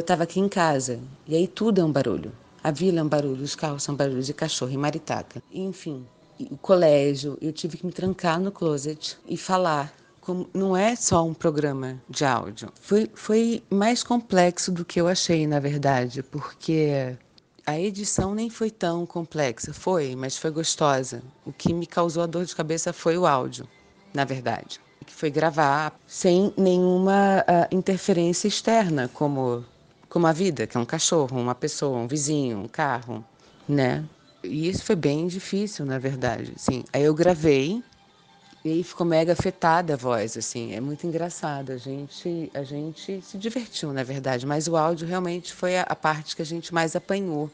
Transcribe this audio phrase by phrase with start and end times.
[0.00, 0.98] eu estava aqui em casa.
[1.26, 2.32] E aí tudo é um barulho.
[2.64, 5.42] A vila é um barulho, os carros são barulhos de cachorro e maritaca.
[5.52, 6.06] Enfim,
[6.50, 9.92] o colégio, eu tive que me trancar no closet e falar.
[10.20, 12.70] Como, não é só um programa de áudio.
[12.80, 17.16] Foi, foi mais complexo do que eu achei, na verdade, porque
[17.66, 19.72] a edição nem foi tão complexa.
[19.72, 21.22] Foi, mas foi gostosa.
[21.44, 23.66] O que me causou a dor de cabeça foi o áudio,
[24.12, 24.78] na verdade.
[25.06, 29.64] Que foi gravar sem nenhuma uh, interferência externa, como,
[30.10, 33.24] como a vida, que é um cachorro, uma pessoa, um vizinho, um carro,
[33.66, 34.04] né?
[34.42, 36.52] E isso foi bem difícil, na verdade.
[36.56, 36.84] Sim.
[36.92, 37.82] Aí eu gravei
[38.64, 40.74] e aí ficou mega afetada a voz, assim.
[40.74, 41.70] É muito engraçado.
[41.70, 45.94] A gente, a gente se divertiu, na verdade, mas o áudio realmente foi a, a
[45.94, 47.48] parte que a gente mais apanhou,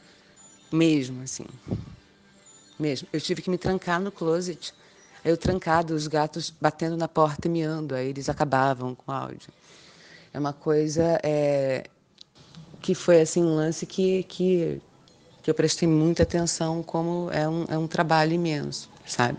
[0.73, 1.47] mesmo, assim.
[2.79, 3.07] Mesmo.
[3.13, 4.73] Eu tive que me trancar no closet.
[5.23, 9.51] Eu trancado, os gatos batendo na porta e miando, aí eles acabavam com o áudio.
[10.33, 11.89] É uma coisa é,
[12.87, 14.81] que foi assim um lance que, que
[15.43, 19.39] que eu prestei muita atenção como é um, é um trabalho imenso, sabe?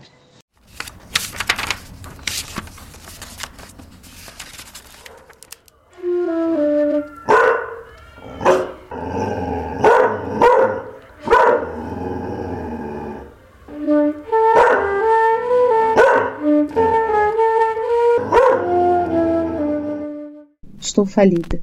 [20.78, 21.62] Estou falida,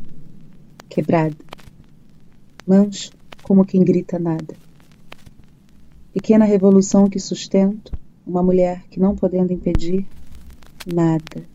[0.90, 1.36] quebrada,
[2.68, 3.12] mancho
[3.44, 4.56] como quem grita nada.
[6.14, 7.92] Pequena revolução que sustento,
[8.26, 10.06] uma mulher que não podendo impedir
[10.86, 11.46] nada.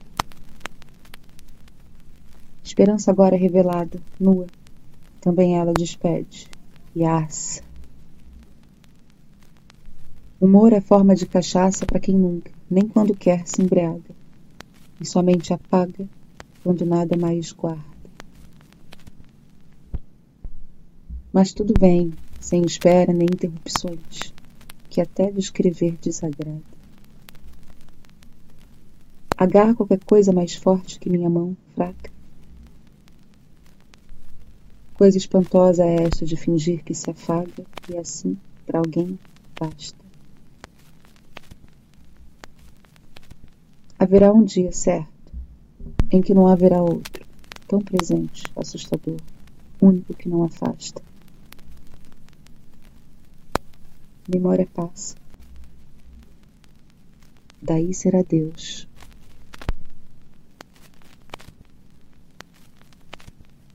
[2.63, 4.47] Esperança agora revelada, nua,
[5.21, 6.49] também ela despede
[6.95, 7.63] e assa.
[10.41, 14.15] Humor é forma de cachaça para quem nunca, nem quando quer, se embriaga,
[15.01, 16.09] e somente apaga
[16.63, 17.90] quando nada mais guarda.
[21.33, 24.35] Mas tudo vem, sem espera nem interrupções,
[24.89, 26.61] que até descrever desagrada.
[29.37, 32.11] Agarra qualquer coisa mais forte que minha mão fraca.
[34.95, 38.37] Coisa espantosa é esta de fingir que se afaga e assim,
[38.67, 39.19] para alguém,
[39.59, 39.99] basta.
[43.99, 45.09] Haverá um dia certo
[46.11, 47.25] em que não haverá outro,
[47.69, 49.17] tão presente, assustador,
[49.81, 51.10] único que não afasta.
[54.29, 55.17] Memória passa.
[57.63, 58.89] Daí será Deus.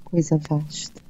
[0.03, 1.04] Coisa vasta.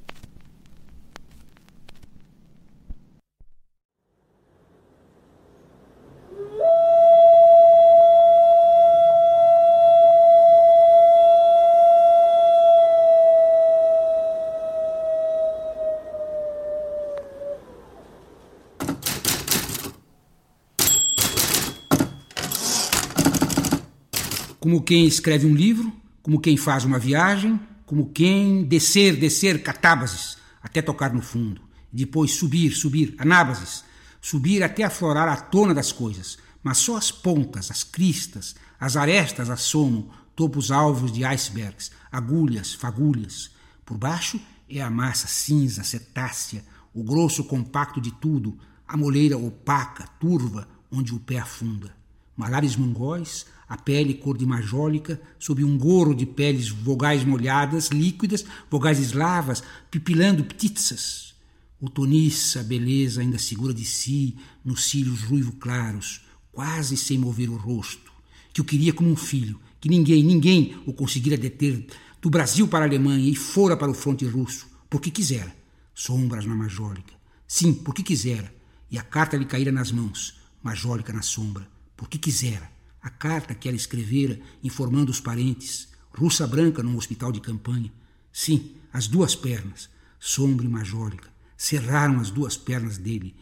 [24.66, 25.92] Como quem escreve um livro,
[26.24, 31.60] como quem faz uma viagem, como quem descer, descer catábases até tocar no fundo,
[31.92, 33.84] depois subir, subir, anábases,
[34.20, 39.50] subir até aflorar a tona das coisas, mas só as pontas, as cristas, as arestas
[39.50, 43.52] assomam, topos alvos de icebergs, agulhas, fagulhas.
[43.84, 50.08] Por baixo é a massa cinza, cetácea, o grosso compacto de tudo, a moleira opaca,
[50.18, 51.94] turva, onde o pé afunda.
[52.36, 58.44] Malares mongóis, a pele cor de majólica, sob um gorro de peles vogais molhadas, líquidas,
[58.70, 61.34] vogais eslavas, pipilando ptitzas.
[61.80, 66.22] O toniça, a beleza ainda segura de si, nos cílios ruivo claros,
[66.52, 68.12] quase sem mover o rosto,
[68.52, 71.86] que o queria como um filho, que ninguém, ninguém o conseguira deter
[72.22, 75.54] do Brasil para a Alemanha e fora para o fronte russo, porque quisera.
[75.94, 77.14] Sombras na majólica.
[77.48, 78.54] Sim, porque quisera.
[78.90, 81.66] E a carta lhe caíra nas mãos, majólica na sombra,
[81.96, 82.75] porque quisera
[83.06, 87.92] a carta que ela escrevera informando os parentes, russa branca num hospital de campanha.
[88.32, 89.88] Sim, as duas pernas,
[90.18, 93.32] sombra e majólica, cerraram as duas pernas dele,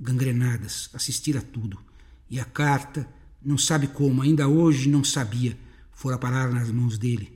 [0.00, 1.78] gangrenadas, assistir a tudo.
[2.30, 3.06] E a carta,
[3.44, 5.54] não sabe como, ainda hoje não sabia,
[5.92, 7.30] fora parar nas mãos dele,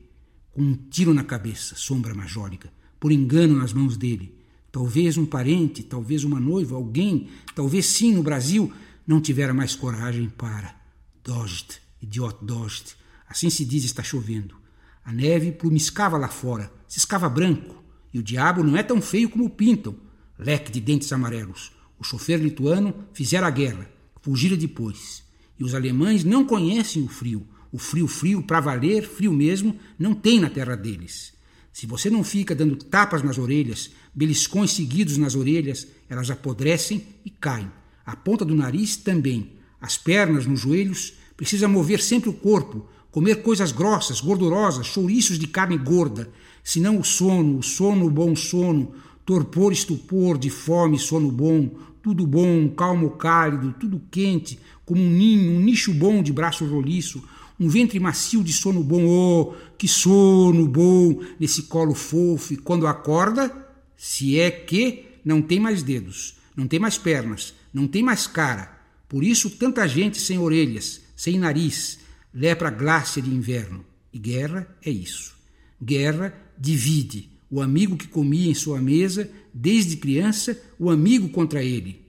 [0.52, 4.34] com um tiro na cabeça, sombra majólica, por engano nas mãos dele.
[4.72, 8.72] Talvez um parente, talvez uma noiva, alguém, talvez sim no Brasil,
[9.06, 10.82] não tivera mais coragem para
[11.24, 12.96] Dost, idiota Dost.
[13.26, 14.54] Assim se diz está chovendo.
[15.02, 17.82] A neve plumiscava lá fora, ciscava branco,
[18.12, 19.96] e o diabo não é tão feio como pintam.
[20.38, 21.72] Leque de dentes amarelos.
[21.98, 23.90] O chofer lituano fizera a guerra,
[24.20, 25.22] fugira depois.
[25.58, 27.46] E os alemães não conhecem o frio.
[27.72, 31.32] O frio, frio, para valer, frio mesmo, não tem na terra deles.
[31.72, 37.30] Se você não fica dando tapas nas orelhas, beliscões seguidos nas orelhas, elas apodrecem e
[37.30, 37.70] caem.
[38.06, 39.58] A ponta do nariz também.
[39.84, 45.46] As pernas nos joelhos, precisa mover sempre o corpo, comer coisas grossas, gordurosas, chouriços de
[45.46, 46.30] carne gorda.
[46.62, 48.94] Senão o sono, o sono, o bom sono,
[49.26, 51.68] torpor, estupor, de fome, sono bom,
[52.02, 57.22] tudo bom, calmo, cálido, tudo quente, como um ninho, um nicho bom de braço roliço,
[57.60, 62.86] um ventre macio de sono bom, oh, que sono bom nesse colo fofo, e quando
[62.86, 63.54] acorda,
[63.98, 68.73] se é que não tem mais dedos, não tem mais pernas, não tem mais cara.
[69.08, 71.98] Por isso tanta gente sem orelhas, sem nariz,
[72.32, 73.84] lepra glácia de inverno.
[74.12, 75.34] E guerra é isso.
[75.82, 82.04] Guerra divide o amigo que comia em sua mesa, desde criança, o amigo contra ele.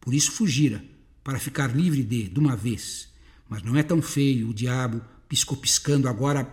[0.00, 0.82] Por isso fugira,
[1.22, 3.08] para ficar livre de, de uma vez.
[3.48, 6.50] Mas não é tão feio o diabo piscopiscando agora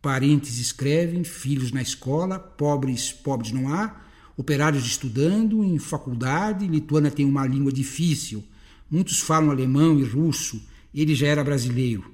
[0.00, 4.02] parentes escrevem, filhos na escola, pobres, pobres não há,
[4.36, 8.44] operários estudando em faculdade, Lituânia tem uma língua difícil,
[8.90, 12.12] muitos falam alemão e russo, ele já era brasileiro.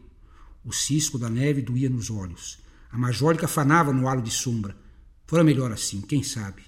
[0.64, 2.58] O cisco da neve doía nos olhos.
[2.90, 4.76] A majólica fanava no halo de sombra.
[5.26, 6.62] Fora melhor assim, quem sabe?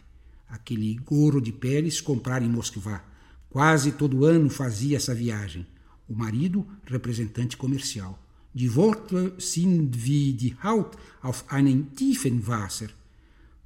[0.49, 3.03] Aquele gorro de peles comprar em Moskva.
[3.51, 5.67] Quase todo ano fazia essa viagem
[6.13, 8.19] o marido, representante comercial.
[8.55, 12.91] Die Worte sind wie die Haut auf einem tiefen Wasser.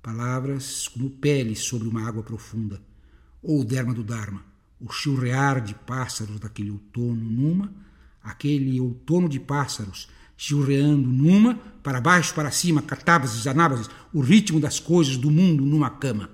[0.01, 2.81] Palavras como pele sobre uma água profunda.
[3.43, 4.45] Ou derma do Dharma,
[4.81, 7.73] o churrear de pássaros daquele outono numa,
[8.23, 14.79] aquele outono de pássaros churreando numa, para baixo, para cima, catábases, anábases, o ritmo das
[14.79, 16.29] coisas do mundo numa cama.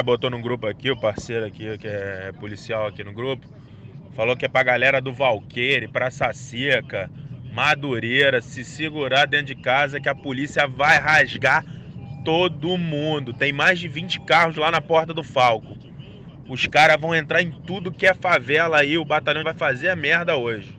[0.00, 3.46] Cara botou num grupo aqui, o parceiro aqui, que é policial aqui no grupo,
[4.16, 7.10] falou que é pra galera do Valqueire, Praça Seca,
[7.52, 11.64] Madureira, se segurar dentro de casa que a polícia vai rasgar
[12.24, 13.34] todo mundo.
[13.34, 15.76] Tem mais de 20 carros lá na porta do Falco.
[16.48, 19.96] Os caras vão entrar em tudo que é favela aí, o batalhão vai fazer a
[19.96, 20.74] merda hoje.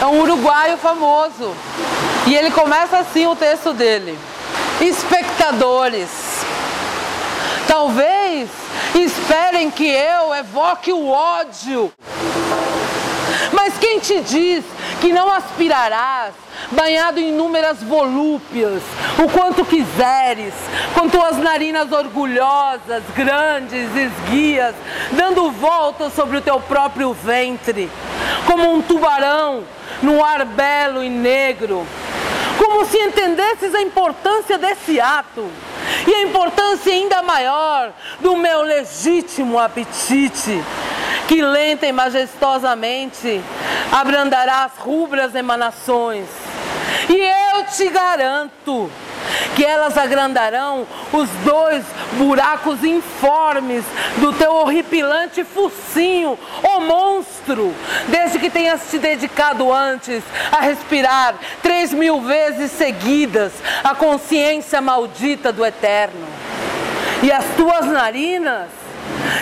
[0.00, 1.56] É um uruguaio famoso.
[2.26, 4.16] E ele começa assim o texto dele:
[4.80, 6.10] Espectadores,
[7.66, 8.50] talvez
[8.94, 11.90] esperem que eu evoque o ódio.
[13.52, 14.64] Mas quem te diz
[15.00, 16.34] que não aspirarás,
[16.70, 18.82] banhado em inúmeras volúpias,
[19.18, 20.52] o quanto quiseres,
[20.94, 24.74] com tuas narinas orgulhosas, grandes, esguias,
[25.12, 27.90] dando voltas sobre o teu próprio ventre,
[28.46, 29.64] como um tubarão
[30.02, 31.86] no ar belo e negro,
[32.58, 35.50] como se entendesses a importância desse ato
[36.06, 40.62] e a importância ainda maior do meu legítimo apetite,
[41.28, 43.40] que lenta e majestosamente
[43.92, 46.26] abrandará as rubras emanações.
[47.08, 48.90] E eu te garanto
[49.54, 53.84] que elas agrandarão os dois buracos informes
[54.18, 57.74] do teu horripilante focinho, ô monstro,
[58.08, 60.22] desde que tenhas te dedicado antes
[60.52, 66.26] a respirar três mil vezes seguidas a consciência maldita do eterno.
[67.22, 68.68] E as tuas narinas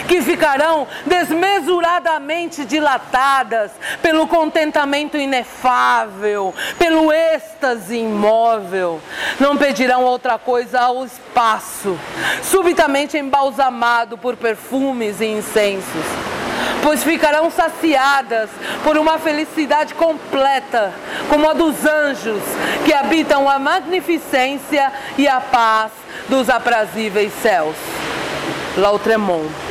[0.08, 3.70] que ficarão desmesuradamente dilatadas
[4.02, 9.00] pelo contentamento inefável, pelo êxtase imóvel.
[9.40, 11.99] Não pedirão outra coisa ao espaço,
[12.42, 16.04] subitamente embalsamado por perfumes e incensos
[16.82, 18.50] pois ficarão saciadas
[18.82, 20.92] por uma felicidade completa,
[21.30, 22.42] como a dos anjos
[22.84, 25.92] que habitam a magnificência e a paz
[26.28, 27.75] dos aprazíveis céus.
[28.76, 29.63] Lautremont.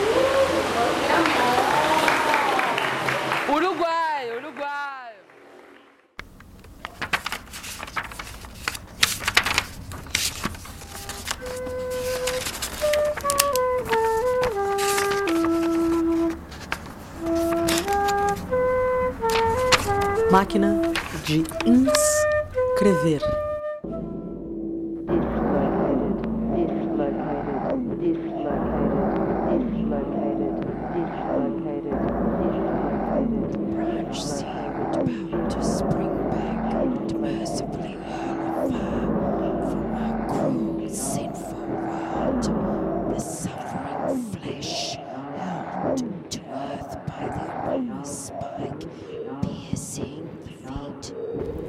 [20.33, 20.81] Máquina
[21.27, 23.21] de inscrever.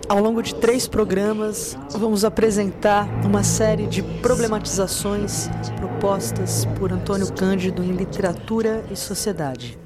[0.07, 7.83] Ao longo de três programas, vamos apresentar uma série de problematizações propostas por Antônio Cândido
[7.83, 9.79] em Literatura e Sociedade.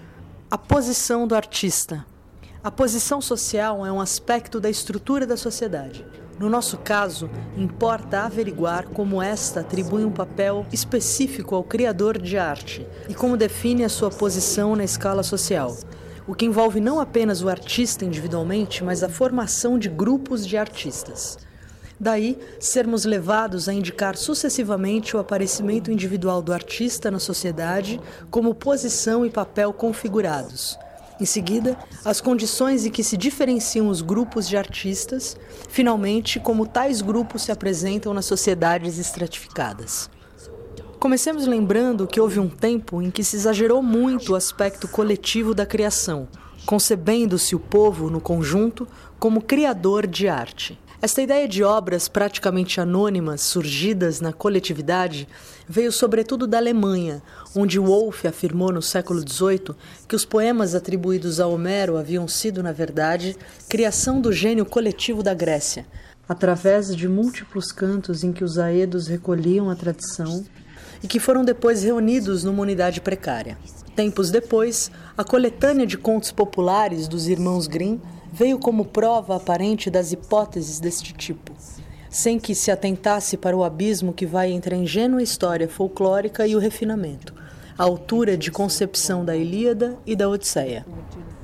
[0.50, 2.04] A posição do artista.
[2.64, 6.04] A posição social é um aspecto da estrutura da sociedade.
[6.37, 12.84] No nosso caso, importa averiguar como esta atribui um papel específico ao criador de arte
[13.08, 15.76] e como define a sua posição na escala social
[16.28, 21.38] o que envolve não apenas o artista individualmente, mas a formação de grupos de artistas.
[21.99, 27.99] Daí, sermos levados a indicar sucessivamente o aparecimento individual do artista na sociedade
[28.30, 30.78] como posição e papel configurados.
[31.18, 35.35] Em seguida, as condições em que se diferenciam os grupos de artistas,
[35.70, 40.11] finalmente, como tais grupos se apresentam nas sociedades estratificadas.
[40.98, 45.64] Comecemos lembrando que houve um tempo em que se exagerou muito o aspecto coletivo da
[45.64, 46.26] criação,
[46.66, 48.86] concebendo-se o povo, no conjunto,
[49.16, 50.76] como criador de arte.
[51.00, 55.28] Esta ideia de obras praticamente anônimas surgidas na coletividade
[55.68, 57.22] veio sobretudo da Alemanha,
[57.54, 59.76] onde Wolff afirmou no século XVIII
[60.08, 63.36] que os poemas atribuídos a Homero haviam sido, na verdade,
[63.68, 65.86] criação do gênio coletivo da Grécia,
[66.28, 70.44] através de múltiplos cantos em que os aedos recolhiam a tradição
[71.02, 73.56] e que foram depois reunidos numa unidade precária.
[73.94, 77.98] Tempos depois, a coletânea de contos populares dos irmãos Grimm
[78.32, 81.52] veio como prova aparente das hipóteses deste tipo,
[82.08, 86.54] sem que se atentasse para o abismo que vai entre a ingênua história folclórica e
[86.54, 87.34] o refinamento,
[87.76, 90.86] a altura de concepção da Ilíada e da Odisseia.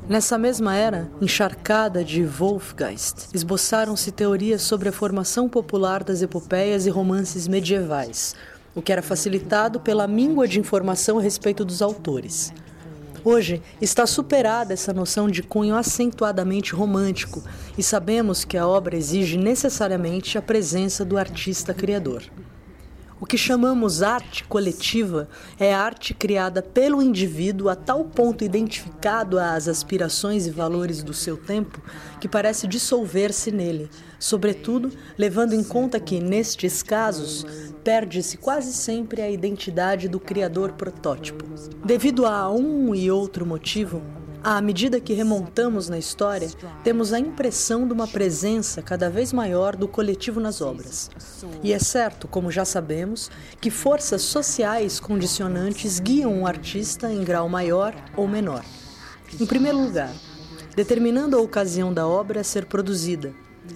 [0.07, 6.91] Nessa mesma era, encharcada de Wolfgeist, esboçaram-se teorias sobre a formação popular das epopeias e
[6.91, 8.35] romances medievais,
[8.75, 12.53] o que era facilitado pela míngua de informação a respeito dos autores.
[13.25, 17.43] Hoje está superada essa noção de cunho acentuadamente romântico
[17.79, 22.23] e sabemos que a obra exige necessariamente a presença do artista criador.
[23.25, 29.67] O que chamamos arte coletiva é arte criada pelo indivíduo a tal ponto identificado às
[29.67, 31.81] aspirações e valores do seu tempo
[32.21, 33.89] que parece dissolver-se nele,
[34.19, 37.47] sobretudo levando em conta que, nestes casos,
[37.83, 41.47] perde-se quase sempre a identidade do criador protótipo.
[41.83, 44.03] Devido a um e outro motivo,
[44.45, 46.51] à medida que remontamos na história,
[46.83, 51.11] temos a impressão de uma presença cada vez maior do coletivo nas obras.
[51.63, 57.49] E é certo, como já sabemos, que forças sociais condicionantes guiam o artista em grau
[57.49, 58.63] maior ou menor.
[59.41, 60.13] Em primeiro lugar,
[60.77, 63.33] determinando a ocasião da obra ser produzida.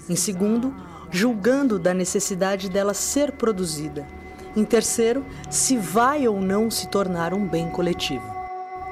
[0.07, 0.75] Em segundo,
[1.11, 4.07] julgando da necessidade dela ser produzida.
[4.55, 8.38] Em terceiro, se vai ou não se tornar um bem coletivo.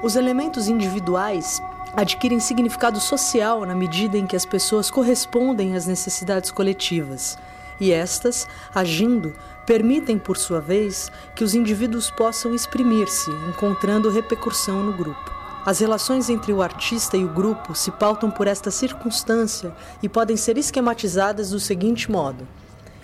[0.01, 1.59] Os elementos individuais
[1.95, 7.35] adquirem significado social na medida em que as pessoas correspondem às necessidades coletivas,
[7.79, 9.33] e estas, agindo,
[9.65, 15.35] permitem, por sua vez, que os indivíduos possam exprimir-se, encontrando repercussão no grupo.
[15.65, 20.37] As relações entre o artista e o grupo se pautam por esta circunstância e podem
[20.37, 22.47] ser esquematizadas do seguinte modo: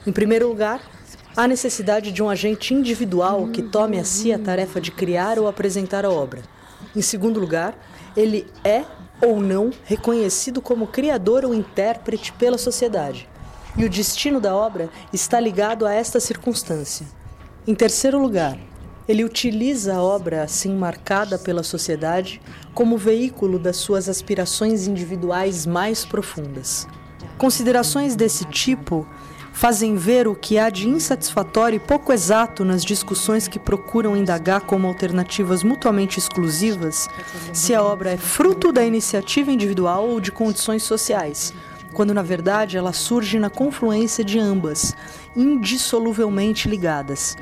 [0.06, 0.80] em primeiro lugar,
[1.36, 5.48] há necessidade de um agente individual que tome a si a tarefa de criar ou
[5.48, 6.44] apresentar a obra.
[6.96, 7.76] Em segundo lugar,
[8.16, 8.84] ele é
[9.22, 13.28] ou não reconhecido como criador ou intérprete pela sociedade.
[13.78, 17.08] E o destino da obra está ligado a esta circunstância.
[17.66, 18.60] Em terceiro lugar,
[19.08, 22.42] ele utiliza a obra assim marcada pela sociedade
[22.74, 26.88] como veículo das suas aspirações individuais mais profundas.
[27.38, 29.08] Considerações desse tipo
[29.54, 34.62] fazem ver o que há de insatisfatório e pouco exato nas discussões que procuram indagar
[34.62, 37.08] como alternativas mutuamente exclusivas
[37.54, 41.54] se a obra é fruto da iniciativa individual ou de condições sociais,
[41.94, 44.96] quando na verdade ela surge na confluência de ambas,
[45.36, 47.38] indissoluvelmente ligadas.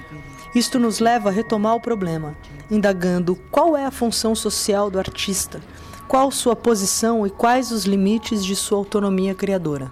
[0.54, 2.36] Isto nos leva a retomar o problema,
[2.70, 5.62] indagando qual é a função social do artista,
[6.10, 9.90] qual sua posição e quais os limites de sua autonomia criadora.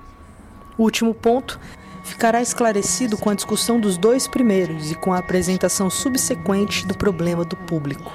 [0.77, 1.59] O último ponto
[2.09, 7.45] ficará esclarecido com a discussão dos dois primeiros e com a apresentação subsequente do problema
[7.45, 8.11] do público.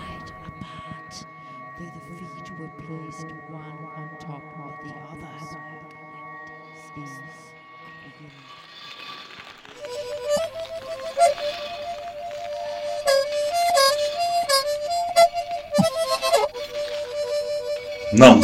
[18.12, 18.38] Não,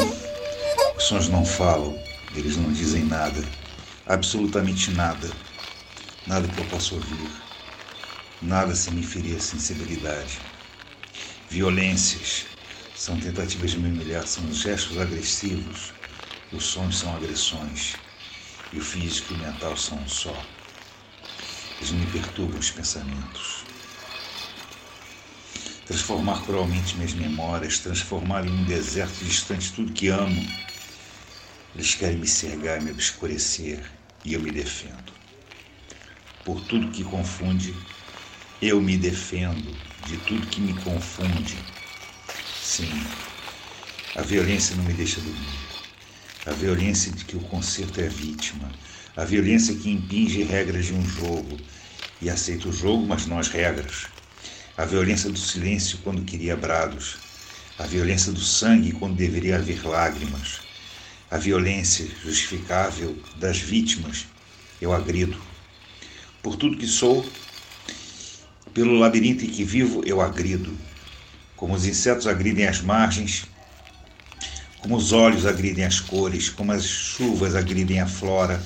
[0.97, 1.97] os sons não falam,
[2.35, 3.41] eles não dizem nada
[4.13, 5.35] absolutamente nada,
[6.27, 7.31] nada que eu possa ouvir,
[8.41, 10.43] nada se me ferir a sensibilidade.
[11.49, 12.47] Violências
[12.95, 15.93] são tentativas de me humilhar, são gestos agressivos,
[16.51, 17.99] os sons são agressões.
[18.73, 20.47] e o físico e o mental são um só.
[21.81, 23.67] Eles me perturbam os pensamentos.
[25.85, 30.51] Transformar cruelmente minhas memórias, transformar em um deserto distante tudo que amo.
[31.75, 33.85] Eles querem me cegar, me obscurecer,
[34.25, 35.13] e eu me defendo.
[36.45, 37.75] Por tudo que confunde,
[38.61, 41.59] eu me defendo de tudo que me confunde.
[42.63, 42.91] Sim,
[44.17, 45.71] a violência não me deixa dormir.
[46.47, 48.71] A violência de que o concerto é vítima.
[49.17, 51.59] A violência que impinge regras de um jogo
[52.21, 54.07] e aceita o jogo, mas não as regras.
[54.77, 57.19] A violência do silêncio quando queria brados.
[57.79, 60.61] A violência do sangue quando deveria haver lágrimas.
[61.31, 64.27] A violência justificável das vítimas,
[64.81, 65.41] eu agrido.
[66.43, 67.25] Por tudo que sou,
[68.75, 70.77] pelo labirinto em que vivo, eu agrido.
[71.55, 73.45] Como os insetos agridem as margens,
[74.81, 78.61] como os olhos agridem as cores, como as chuvas agridem a flora,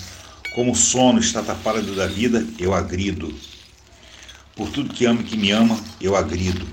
[0.55, 3.35] como o sono está tapado da vida, eu agrido.
[4.55, 6.67] Por tudo que amo e que me ama, eu agrido.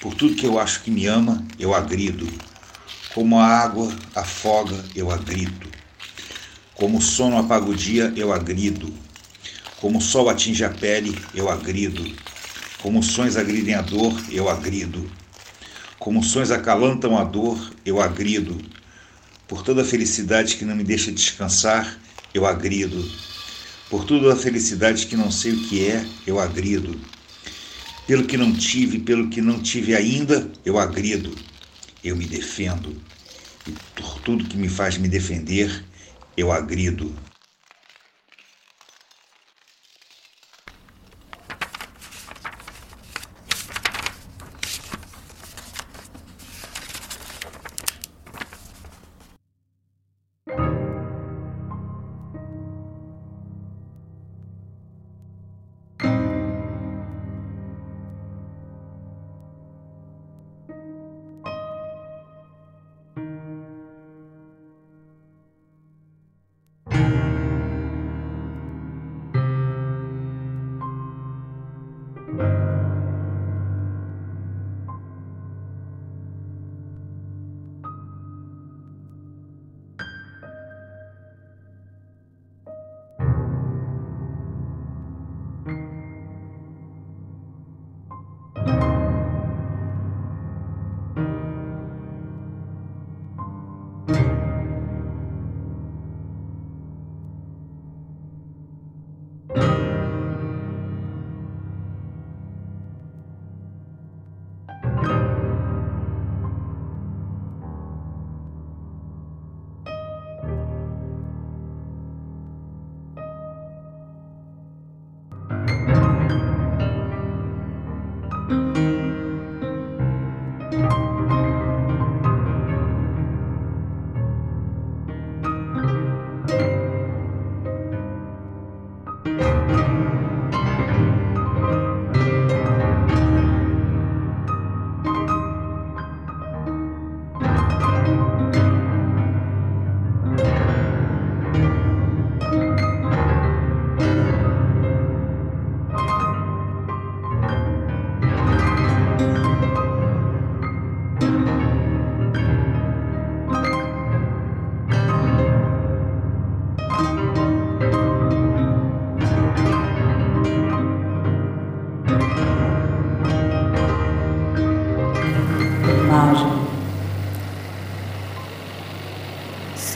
[0.00, 2.28] Por tudo que eu acho que me ama, eu agrido.
[3.14, 5.68] Como a água afoga, eu agrido.
[6.74, 8.90] Como o sono apaga o dia, eu agrido.
[9.78, 12.02] Como o sol atinge a pele, eu agrido.
[12.80, 15.10] Como os sonhos agridem a dor, eu agrido.
[15.98, 18.58] Como sonhos acalantam a dor, eu agrido.
[19.46, 22.00] Por toda a felicidade que não me deixa descansar,
[22.32, 23.06] eu agrido.
[23.90, 26.98] Por toda a felicidade que não sei o que é, eu agrido.
[28.06, 31.51] Pelo que não tive, pelo que não tive ainda, eu agrido.
[32.02, 33.02] Eu me defendo.
[33.66, 35.88] E por tudo que me faz me defender,
[36.36, 37.31] eu agrido.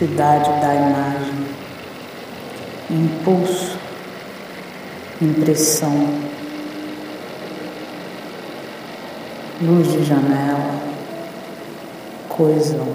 [0.07, 1.47] Cidade da imagem.
[2.89, 3.77] Impulso.
[5.21, 5.91] Impressão.
[9.61, 10.81] Luz de janela.
[12.29, 12.87] Coesão.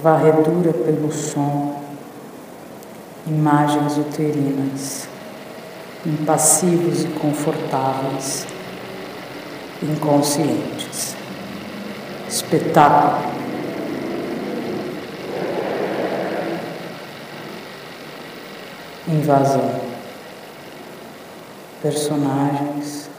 [0.00, 1.82] Varredura pelo som.
[3.26, 5.08] Imagens uterinas.
[6.06, 8.46] Impassivos e confortáveis
[9.82, 11.16] inconscientes.
[12.28, 13.39] Espetáculo.
[19.10, 19.80] Invasão.
[21.82, 23.10] Personagens.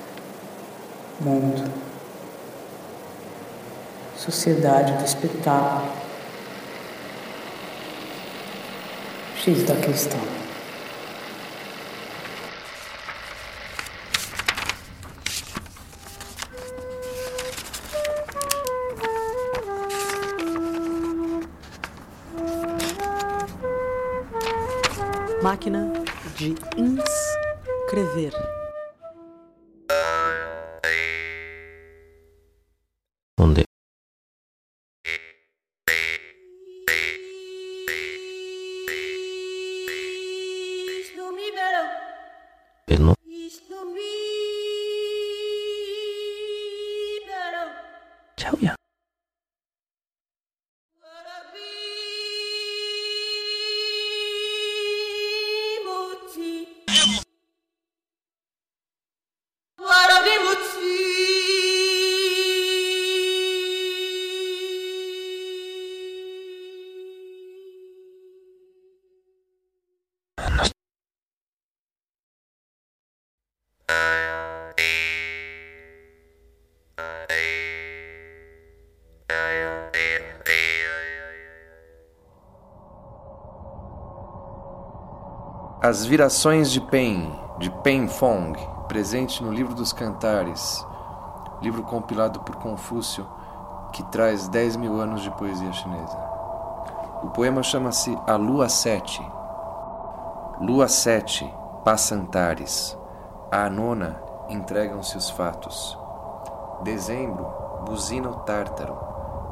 [1.20, 1.70] Mundo.
[4.16, 5.92] Sociedade do espetáculo.
[9.36, 10.31] X da questão.
[85.92, 90.88] As Virações de Pen, de Pen Fong, presente no Livro dos Cantares,
[91.62, 93.28] livro compilado por Confúcio,
[93.92, 96.18] que traz 10 mil anos de poesia chinesa.
[97.22, 99.22] O poema chama-se A Lua Sete.
[100.62, 102.98] Lua Sete, Passantares.
[103.52, 106.00] À nona entregam-se os fatos.
[106.84, 107.46] Dezembro,
[107.86, 108.98] buzina o tártaro,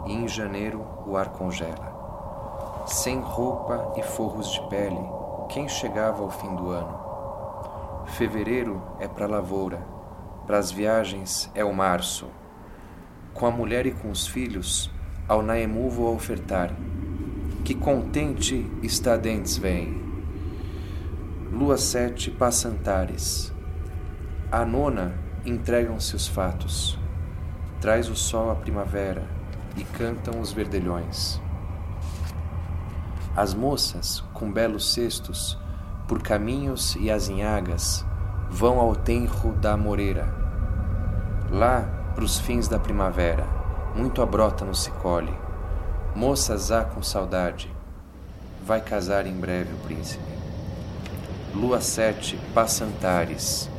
[0.05, 2.85] e em janeiro o ar congela.
[2.85, 8.05] Sem roupa e forros de pele, quem chegava ao fim do ano?
[8.05, 9.83] Fevereiro é para a lavoura,
[10.45, 12.27] para as viagens é o março.
[13.33, 14.91] Com a mulher e com os filhos,
[15.27, 16.71] ao Naemu vou ofertar.
[17.65, 19.99] Que contente está dentes vem.
[21.51, 23.51] Lua sete passantares.
[24.51, 26.97] A nona entregam-se os fatos.
[27.81, 29.27] Traz o sol a primavera
[29.75, 31.41] e cantam os verdelhões.
[33.39, 35.57] As moças, com belos cestos,
[36.09, 38.03] por caminhos e azinhagas,
[38.49, 40.27] vão ao tenro da moreira.
[41.49, 43.47] Lá, pros fins da primavera,
[43.95, 45.33] muito abrota no se colhe.
[46.13, 47.73] Moças há com saudade,
[48.67, 50.33] vai casar em breve o príncipe.
[51.55, 53.69] Lua sete, passantares.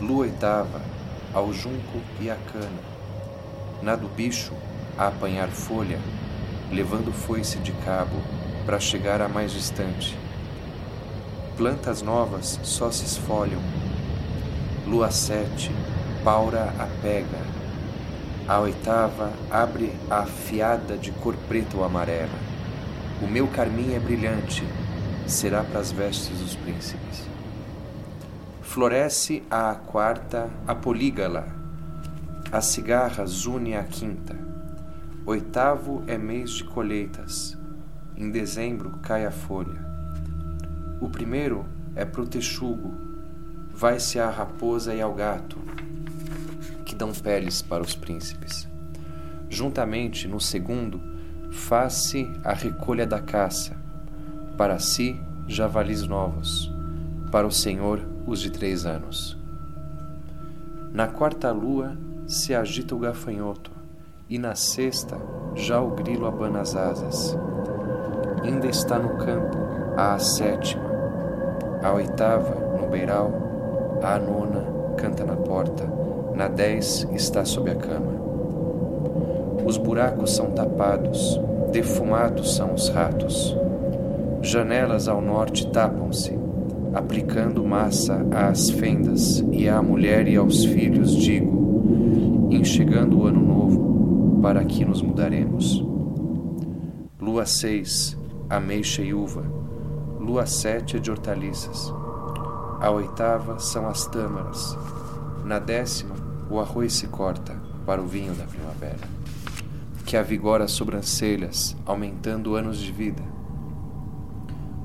[0.00, 0.80] Lua oitava,
[1.34, 2.80] ao junco e à cana.
[3.82, 4.52] Na do bicho,
[4.96, 5.98] a apanhar folha,
[6.70, 8.22] levando foice de cabo
[8.70, 10.16] para chegar à mais distante.
[11.56, 13.58] Plantas novas só se esfolham.
[14.86, 15.72] Lua sete,
[16.22, 17.40] paura a pega.
[18.46, 22.38] A oitava abre a afiada de cor preta ou amarela.
[23.20, 24.64] O meu carmim é brilhante,
[25.26, 27.28] será para as vestes dos príncipes.
[28.62, 31.48] Floresce a quarta a polígala,
[32.52, 34.36] a cigarra zune a quinta.
[35.26, 37.58] Oitavo é mês de colheitas,
[38.20, 39.80] em dezembro cai a folha.
[41.00, 41.64] O primeiro
[41.96, 42.94] é pro texugo,
[43.74, 45.56] vai-se à raposa e ao gato,
[46.84, 48.68] que dão peles para os príncipes.
[49.48, 51.00] Juntamente, no segundo,
[51.50, 53.74] faz-se a recolha da caça,
[54.58, 56.70] para si, javalis novos,
[57.32, 59.38] para o senhor, os de três anos.
[60.92, 63.70] Na quarta lua se agita o gafanhoto,
[64.28, 65.16] e na sexta
[65.54, 67.34] já o grilo abana as asas.
[68.42, 69.58] Ainda está no campo
[69.96, 70.90] a sétima,
[71.82, 73.30] a oitava no beiral,
[74.02, 74.64] a nona
[74.96, 75.84] canta na porta,
[76.34, 78.12] na dez está sob a cama.
[79.64, 83.56] Os buracos são tapados, defumados são os ratos.
[84.42, 86.36] Janelas ao norte tapam-se,
[86.94, 93.40] aplicando massa às fendas, e à mulher e aos filhos digo: em chegando o ano
[93.40, 95.84] novo, para aqui nos mudaremos.
[97.20, 98.16] Lua seis,
[98.50, 99.44] ameixa e uva.
[100.18, 101.94] Lua sete é de hortaliças.
[102.80, 104.76] A oitava são as tâmaras.
[105.44, 106.16] Na décima,
[106.50, 109.08] o arroz se corta para o vinho da primavera,
[110.04, 113.22] que avigora as sobrancelhas, aumentando anos de vida.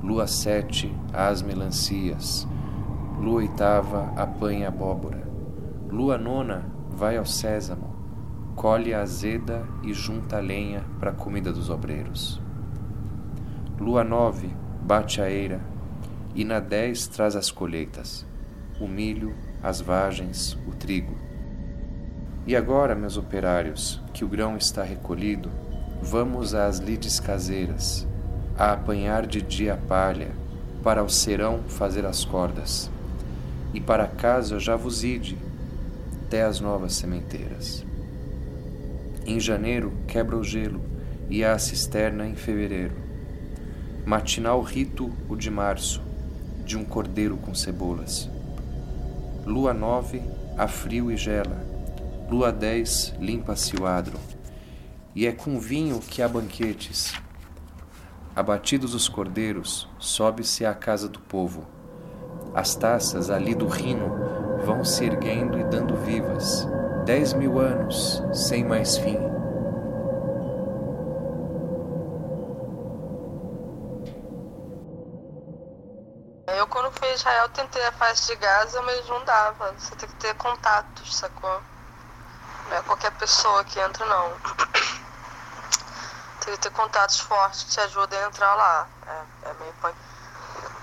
[0.03, 2.47] Lua sete, as melancias.
[3.19, 5.27] Lua oitava, apanha abóbora.
[5.89, 7.95] Lua nona, vai ao sésamo,
[8.55, 12.44] colhe a azeda e junta a lenha para a comida dos obreiros.
[13.77, 14.49] Lua nove,
[14.81, 15.59] bate a eira,
[16.33, 18.25] e na dez traz as colheitas,
[18.79, 21.13] o milho, as vagens, o trigo.
[22.47, 25.51] E agora, meus operários, que o grão está recolhido,
[26.01, 28.07] vamos às lides caseiras,
[28.57, 30.31] a apanhar de dia a palha,
[30.81, 32.89] para o serão fazer as cordas,
[33.73, 35.37] e para casa já vos ide,
[36.23, 37.85] até as novas sementeiras.
[39.25, 40.79] Em janeiro quebra o gelo,
[41.29, 43.04] e a cisterna em fevereiro.
[44.05, 45.99] Matinal rito o de março,
[46.63, 48.29] de um cordeiro com cebolas.
[49.43, 50.21] Lua nove,
[50.55, 51.65] há frio e gela.
[52.29, 54.19] Lua dez, limpa-se o adro.
[55.15, 57.15] E é com vinho que há banquetes.
[58.35, 61.65] Abatidos os cordeiros, sobe-se à casa do povo.
[62.53, 64.07] As taças ali do rino
[64.63, 66.67] vão se erguendo e dando vivas.
[67.05, 69.34] Dez mil anos, sem mais fim.
[77.15, 79.73] Israel, tentei a faixa de Gaza, mas não dava.
[79.73, 81.61] Você tem que ter contatos, sacou?
[82.69, 84.33] Não é qualquer pessoa que entra, não.
[86.41, 88.87] Tem que ter contatos fortes que te ajudem a entrar lá.
[89.07, 89.95] É, é meio punk.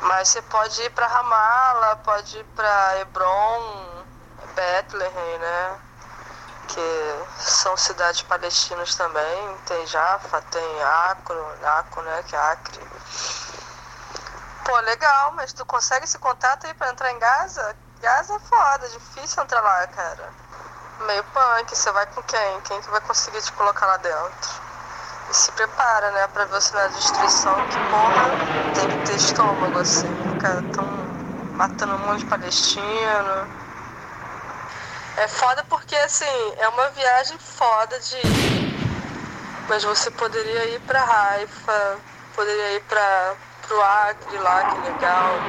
[0.01, 4.05] Mas você pode ir pra Ramallah, pode ir pra Hebron,
[4.55, 5.81] Bethlehem, né?
[6.69, 9.57] Que são cidades palestinas também.
[9.67, 12.25] Tem Jaffa, tem Acro, Acro, né?
[12.27, 12.81] Que é Acre.
[14.65, 17.77] Pô, legal, mas tu consegue esse contato aí pra entrar em Gaza?
[18.01, 20.31] Gaza é foda, difícil entrar lá, cara.
[21.01, 22.61] Meio punk, você vai com quem?
[22.63, 24.51] Quem que vai conseguir te colocar lá dentro?
[25.31, 28.39] E se prepara, né, pra ver o sinal de destruição, que porra,
[28.75, 30.09] tem que ter estômago, assim.
[30.39, 30.87] Cara, tão
[31.57, 33.49] matando um monte de palestino.
[35.17, 38.73] É foda porque, assim, é uma viagem foda de ir.
[39.69, 41.99] Mas você poderia ir pra Haifa,
[42.35, 43.35] poderia ir pra,
[43.73, 45.41] pro Acre lá, que legal.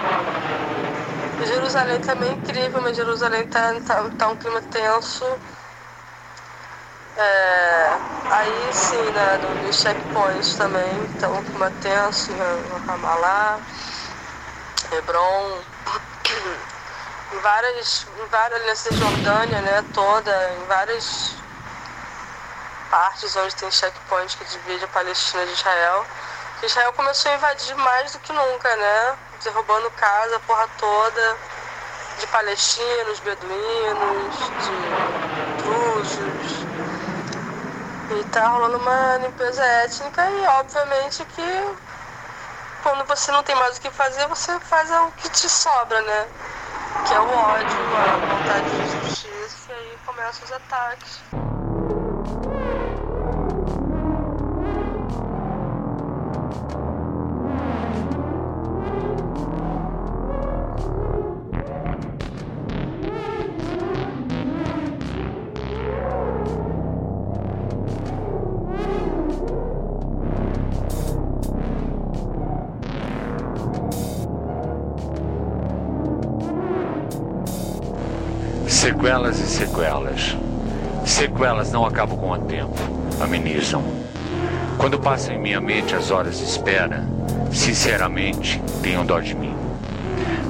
[1.45, 5.25] Jerusalém também é incrível, mas Jerusalém tá, tá, tá um clima tenso.
[7.17, 7.97] É,
[8.31, 13.59] aí sim, né, no- checkpoints também, então um clima tenso, no Ramallah,
[14.91, 15.59] Hebron,
[17.33, 21.36] em várias, em várias nessa Jordânia, né, toda, em várias
[22.89, 26.05] partes onde tem checkpoints que divide a Palestina de Israel.
[26.65, 29.17] Israel começou a invadir mais do que nunca, né?
[29.43, 31.38] Derrubando casa, porra toda,
[32.19, 36.65] de palestinos, beduínos, de drusos.
[38.12, 41.76] E tá rolando uma limpeza étnica e obviamente que
[42.82, 46.28] quando você não tem mais o que fazer, você faz o que te sobra, né?
[47.08, 51.52] Que é o ódio, a vontade de justiça e aí começam os ataques.
[79.03, 80.37] Sequelas e sequelas.
[81.05, 82.79] Sequelas não acabam com o tempo,
[83.19, 83.83] amenizam.
[84.77, 87.03] Quando passam em minha mente as horas de espera,
[87.51, 89.53] sinceramente tenho dó de mim.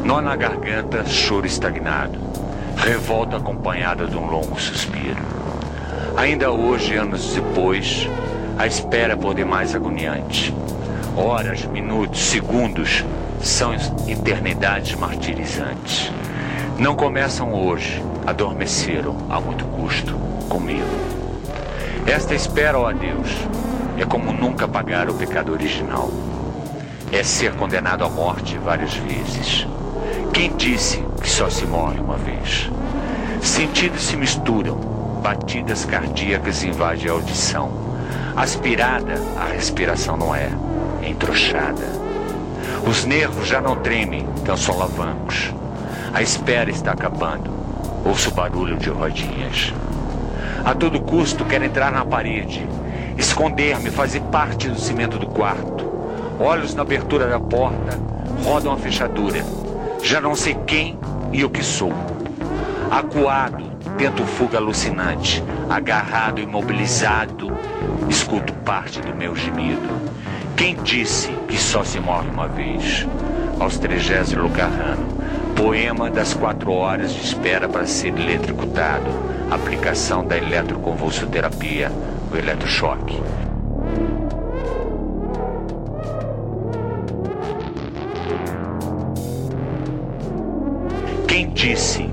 [0.03, 2.19] Nó na garganta, choro estagnado.
[2.77, 5.23] Revolta acompanhada de um longo suspiro.
[6.15, 8.07] Ainda hoje, anos depois,
[8.59, 10.53] a espera por demais agoniante.
[11.17, 13.03] Horas, minutos, segundos
[13.41, 13.73] são
[14.07, 16.11] eternidades martirizantes.
[16.77, 20.13] Não começam hoje, adormeceram a muito custo
[20.49, 20.87] comigo.
[22.05, 23.29] Esta espera, ó Deus,
[23.97, 26.09] é como nunca pagar o pecado original.
[27.11, 29.67] É ser condenado à morte várias vezes.
[30.33, 32.69] Quem disse que só se morre uma vez?
[33.41, 34.75] Sentidos se misturam,
[35.21, 37.71] batidas cardíacas invadem a audição.
[38.35, 40.49] Aspirada, a respiração não é,
[41.01, 41.85] é entrouxada.
[42.85, 45.53] Os nervos já não tremem, tão solavancos.
[46.13, 47.62] A espera está acabando.
[48.05, 49.73] Ouço barulho de rodinhas.
[50.65, 52.67] A todo custo quero entrar na parede,
[53.17, 55.89] esconder-me, fazer parte do cimento do quarto.
[56.39, 57.99] Olhos na abertura da porta,
[58.43, 59.43] rodam a fechadura.
[60.01, 60.97] Já não sei quem
[61.31, 61.93] e o que sou.
[62.91, 63.63] Acuado,
[63.97, 67.51] tento fuga alucinante, agarrado, imobilizado,
[68.09, 69.89] escuto parte do meu gemido.
[70.57, 73.07] Quem disse que só se morre uma vez?
[73.59, 75.07] Aos trigésimo Carrano,
[75.63, 79.09] poema das quatro horas de espera para ser eletrocutado,
[79.49, 81.89] aplicação da eletroconvulsoterapia,
[82.29, 83.17] o eletrochoque.
[91.29, 92.09] Quem disse?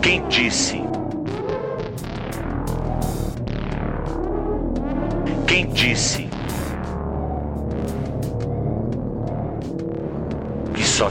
[0.00, 0.87] Quem disse?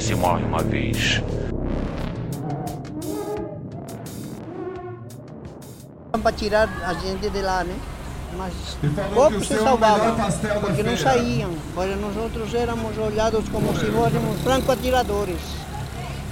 [0.07, 1.21] Se morre uma vez?
[6.23, 7.77] para tirar a gente de lá, né?
[8.37, 8.53] mas
[9.13, 11.51] poucos se salvavam, da porque não saíam.
[11.75, 15.39] Pois nós outros éramos olhados como se fôssemos franco-atiradores.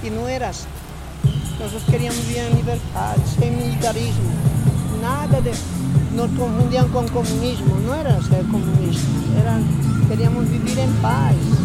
[0.02, 0.68] E não era assim.
[1.58, 4.32] Nós queríamos viver em liberdade, sem militarismo.
[5.00, 5.50] Nada de.
[6.14, 7.76] Nos confundiam com comunismo.
[7.80, 9.06] Não era ser comunista.
[9.40, 9.60] Era,
[10.08, 11.55] queríamos viver em paz.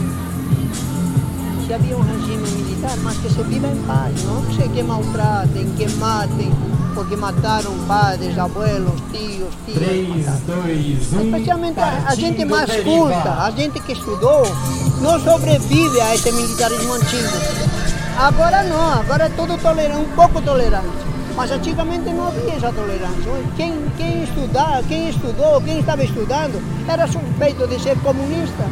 [1.72, 4.84] Se havia um regime militar, mas que se viva em paz, não que, se, que
[4.84, 6.52] maltratem, que matem,
[6.94, 9.78] porque mataram padres, abuelos, tios, tias.
[9.78, 11.34] 3, 2, 1.
[11.34, 14.44] Especialmente a, a gente mais culta, a gente que estudou,
[15.00, 17.38] não sobrevive a esse militarismo antigo.
[18.18, 20.90] Agora não, agora é tudo tolerante, um pouco tolerante.
[21.38, 23.32] Mas antigamente não havia essa tolerância.
[23.56, 28.66] Quem, quem estudar, quem estudou, quem estava estudando, era suspeito de ser comunista.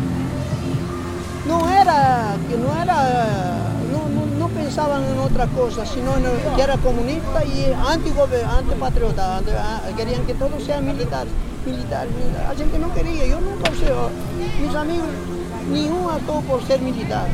[1.49, 3.57] Não era, não era,
[3.91, 6.13] não, não, não pensavam em outra coisa, senão
[6.55, 11.31] que era comunista e antipatriota, anti, a- queriam que todos sejam militares,
[11.65, 12.49] militares, militares.
[12.51, 13.89] A gente não queria, eu nunca sei,
[14.61, 15.09] meus amigos,
[15.71, 17.27] nenhum ator por ser militar.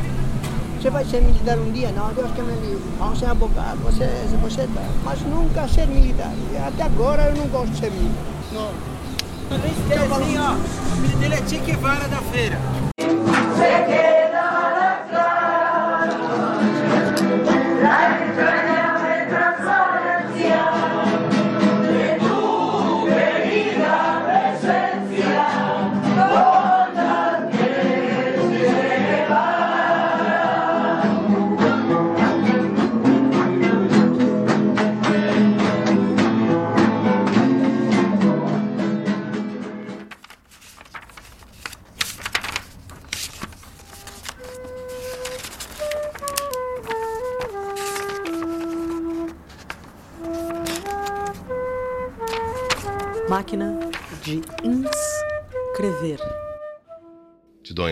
[0.80, 1.90] Você vai ser militar um dia?
[1.92, 2.82] Não, Deus que me livre.
[2.98, 4.06] Vamos ser advogado, você,
[4.40, 4.82] você tá.
[5.04, 6.32] Mas nunca ser militar.
[6.66, 8.24] Até agora eu não gosto de ser militar.
[8.52, 8.70] Não.
[9.50, 12.58] Ó, o filho dele é Che Guevara da feira.
[13.06, 14.15] Máquina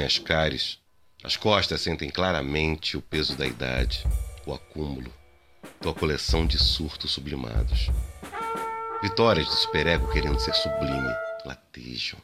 [0.04, 0.78] as cáries.
[1.22, 4.04] As costas sentem claramente o peso da idade,
[4.46, 5.12] o acúmulo,
[5.80, 7.88] tua coleção de surtos sublimados.
[9.02, 11.14] Vitórias do superego querendo ser sublime,
[11.44, 12.18] latejam.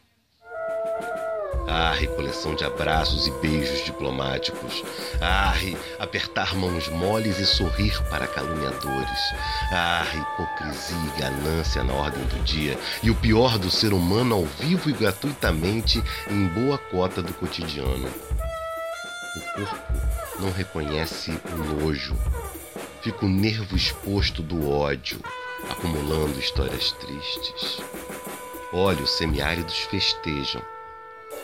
[1.71, 4.83] Arre, coleção de abraços e beijos diplomáticos.
[5.21, 9.35] Arre, apertar mãos moles e sorrir para caluniadores.
[9.71, 12.77] Arre, hipocrisia e ganância na ordem do dia.
[13.05, 18.09] E o pior do ser humano ao vivo e gratuitamente em boa cota do cotidiano.
[19.37, 19.93] O corpo
[20.41, 22.19] não reconhece o nojo.
[23.01, 25.21] Fica o nervo exposto do ódio,
[25.71, 27.81] acumulando histórias tristes.
[28.73, 30.63] Olhos semiáridos festejam.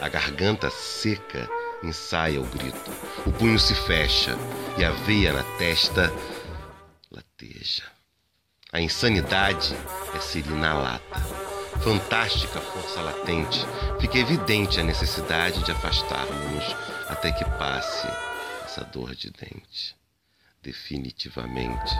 [0.01, 1.49] A garganta seca
[1.83, 2.91] ensaia o grito.
[3.25, 4.37] O punho se fecha
[4.77, 6.13] e a veia na testa
[7.11, 7.85] lateja.
[8.73, 9.75] A insanidade
[10.15, 11.21] é ser inalata.
[11.83, 13.65] Fantástica força latente,
[14.01, 16.77] fica evidente a necessidade de afastarmos-nos
[17.09, 18.09] até que passe
[18.65, 19.97] essa dor de dente.
[20.63, 21.95] Definitivamente,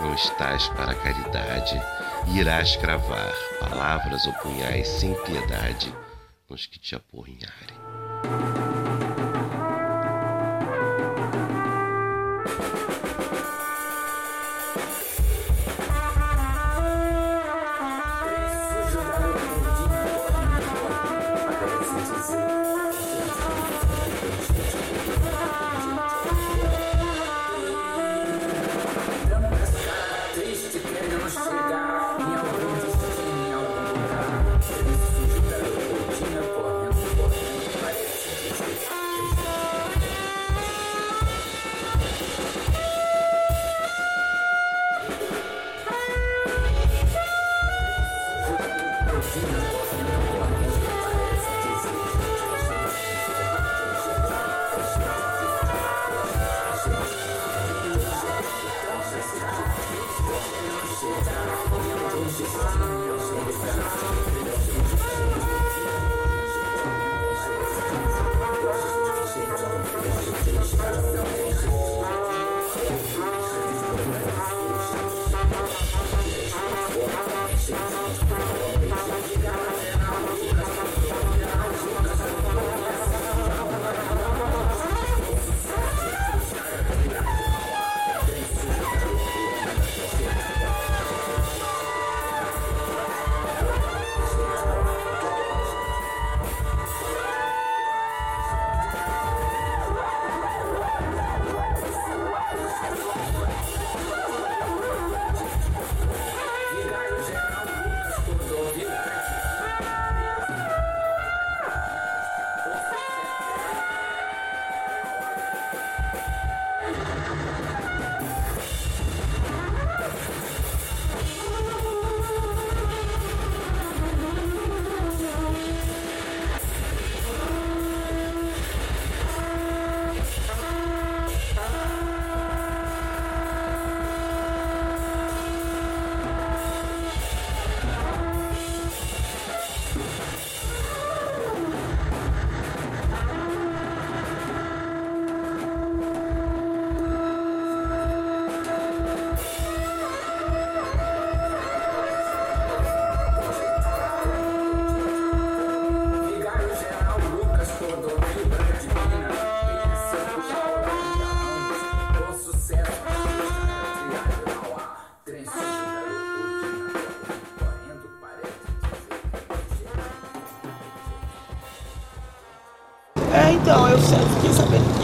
[0.00, 1.80] não estás para a caridade
[2.28, 5.94] e irás cravar palavras ou punhais sem piedade
[6.48, 6.96] nos que te.
[6.98, 8.67] Triste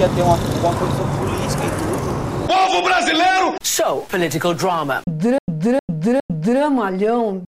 [0.05, 2.47] ia ter uma, uma coisa política e tudo.
[2.47, 3.55] Povo brasileiro!
[3.63, 5.01] Show, political drama.
[5.09, 7.43] Dra, dra, dra, dramalhão.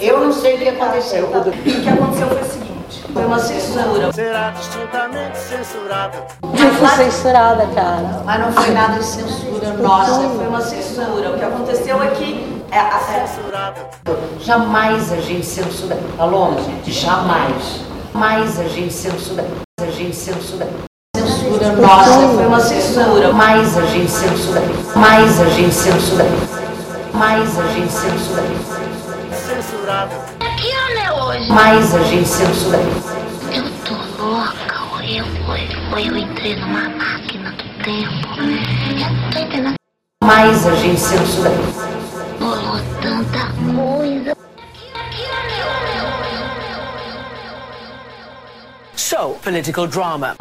[0.00, 1.26] Eu não sei o que aconteceu.
[1.26, 4.12] O que aconteceu foi o seguinte: foi uma censura.
[4.12, 6.18] Será distintamente censurado.
[6.42, 8.22] Eu fui censurada, cara.
[8.24, 11.32] Mas não foi nada de censura nossa, foi uma censura.
[11.32, 12.60] O que aconteceu é que.
[12.70, 13.80] É, é, censurado.
[14.40, 15.98] Jamais a gente censura.
[16.16, 17.80] Paloma, jamais.
[18.14, 19.44] Mais a gente censura.
[19.80, 20.89] A gente censura.
[21.50, 23.32] Censura nossa, foi uma censura.
[23.32, 24.62] Mais a gente censura.
[24.94, 26.24] Mais a gente censura.
[27.12, 28.44] Mais a gente censura.
[29.32, 30.14] Censurado.
[30.56, 31.52] Que ano é hoje?
[31.52, 32.78] Mais a gente censura.
[33.52, 35.24] Eu tô louca, ou eu,
[35.90, 38.28] ou eu entrei numa máquina do tempo.
[38.38, 39.74] Eu tô entendendo.
[40.22, 41.50] Mais a gente censura.
[49.10, 50.36] Show, political drama.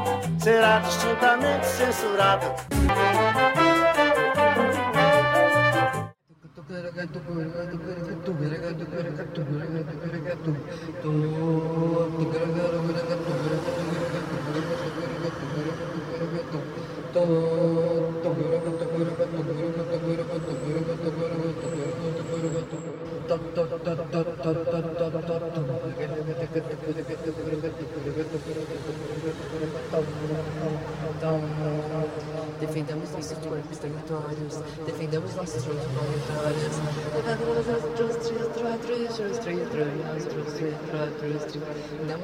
[33.80, 36.76] Territórios, defendamos nossos territórios,
[37.16, 37.66] defendamos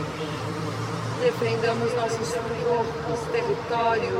[1.22, 4.20] defendamos nossos corpos territórios.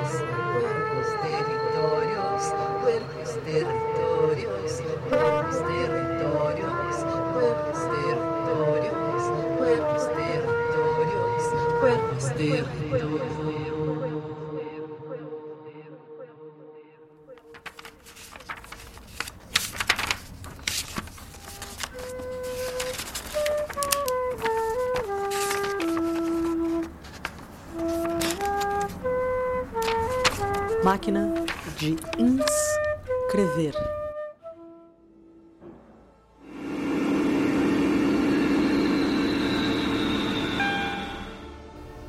[30.90, 31.34] Máquina
[31.76, 33.74] de inscrever.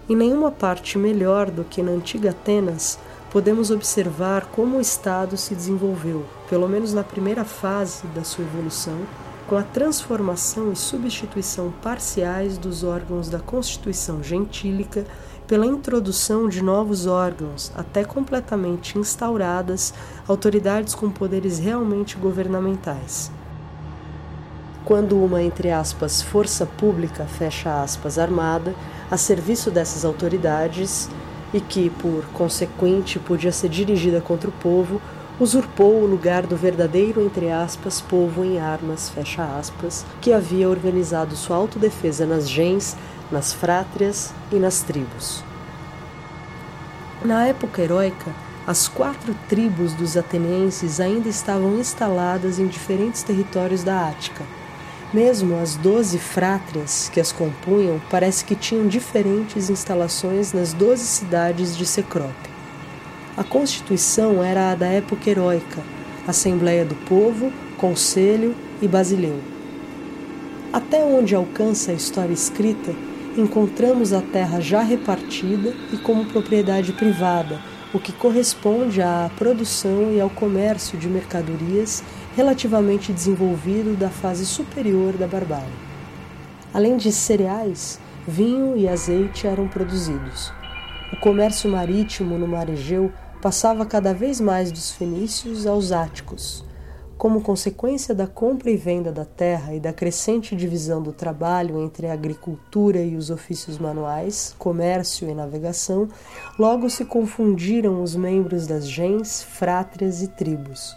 [0.10, 2.98] Em nenhuma parte melhor do que na antiga Atenas,
[3.30, 8.98] podemos observar como o Estado se desenvolveu, pelo menos na primeira fase da sua evolução,
[9.50, 15.08] com a transformação e substituição parciais dos órgãos da Constituição gentílica
[15.48, 19.92] pela introdução de novos órgãos, até completamente instauradas
[20.28, 23.32] autoridades com poderes realmente governamentais.
[24.86, 28.76] Quando uma, entre aspas, força pública, fecha aspas, armada,
[29.10, 31.10] a serviço dessas autoridades,
[31.52, 35.02] e que, por consequente, podia ser dirigida contra o povo,
[35.40, 41.36] usurpou o lugar do verdadeiro, entre aspas, povo em armas, fecha aspas, que havia organizado
[41.36, 42.98] sua autodefesa nas gens,
[43.32, 45.44] nas frátrias e nas tribos.
[47.24, 48.34] Na época heróica,
[48.68, 54.44] as quatro tribos dos atenienses ainda estavam instaladas em diferentes territórios da Ática.
[55.14, 61.76] Mesmo as doze frátrias que as compunham parece que tinham diferentes instalações nas doze cidades
[61.76, 62.49] de Cecrope.
[63.40, 65.82] A constituição era a da época heróica,
[66.28, 69.40] Assembleia do Povo, Conselho e Basileu.
[70.74, 72.94] Até onde alcança a história escrita,
[73.38, 77.62] encontramos a terra já repartida e como propriedade privada,
[77.94, 82.04] o que corresponde à produção e ao comércio de mercadorias
[82.36, 85.64] relativamente desenvolvido da fase superior da barbárie.
[86.74, 90.52] Além de cereais, vinho e azeite eram produzidos.
[91.14, 93.12] O comércio marítimo no mar Egeu
[93.42, 96.66] passava cada vez mais dos fenícios aos áticos.
[97.18, 102.08] Como consequência da compra e venda da terra e da crescente divisão do trabalho entre
[102.08, 106.08] a agricultura e os ofícios manuais, comércio e navegação,
[106.58, 110.96] logo se confundiram os membros das gens, frátrias e tribos.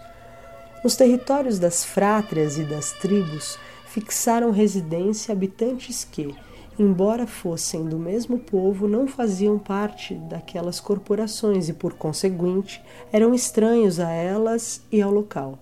[0.84, 6.34] Nos territórios das frátrias e das tribos fixaram residência habitantes que,
[6.78, 14.00] embora fossem do mesmo povo, não faziam parte daquelas corporações e, por conseguinte, eram estranhos
[14.00, 15.58] a elas e ao local.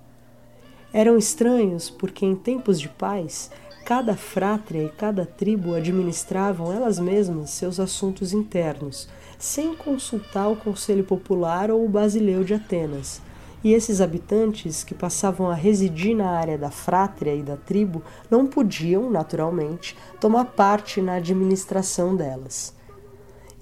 [0.93, 3.51] Eram estranhos porque, em tempos de paz,
[3.85, 9.09] cada frátria e cada tribo administravam elas mesmas seus assuntos internos,
[9.39, 13.23] sem consultar o Conselho Popular ou o Basileu de Atenas
[13.63, 18.47] e esses habitantes que passavam a residir na área da frátria e da tribo não
[18.47, 22.75] podiam, naturalmente, tomar parte na administração delas.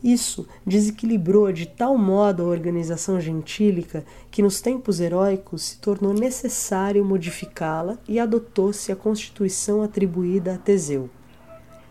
[0.02, 7.04] Isso desequilibrou de tal modo a organização gentílica que nos tempos heróicos se tornou necessário
[7.04, 11.10] modificá-la e adotou-se a constituição atribuída a Teseu.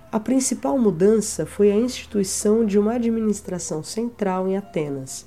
[0.10, 5.26] A principal mudança foi a instituição de uma administração central em Atenas,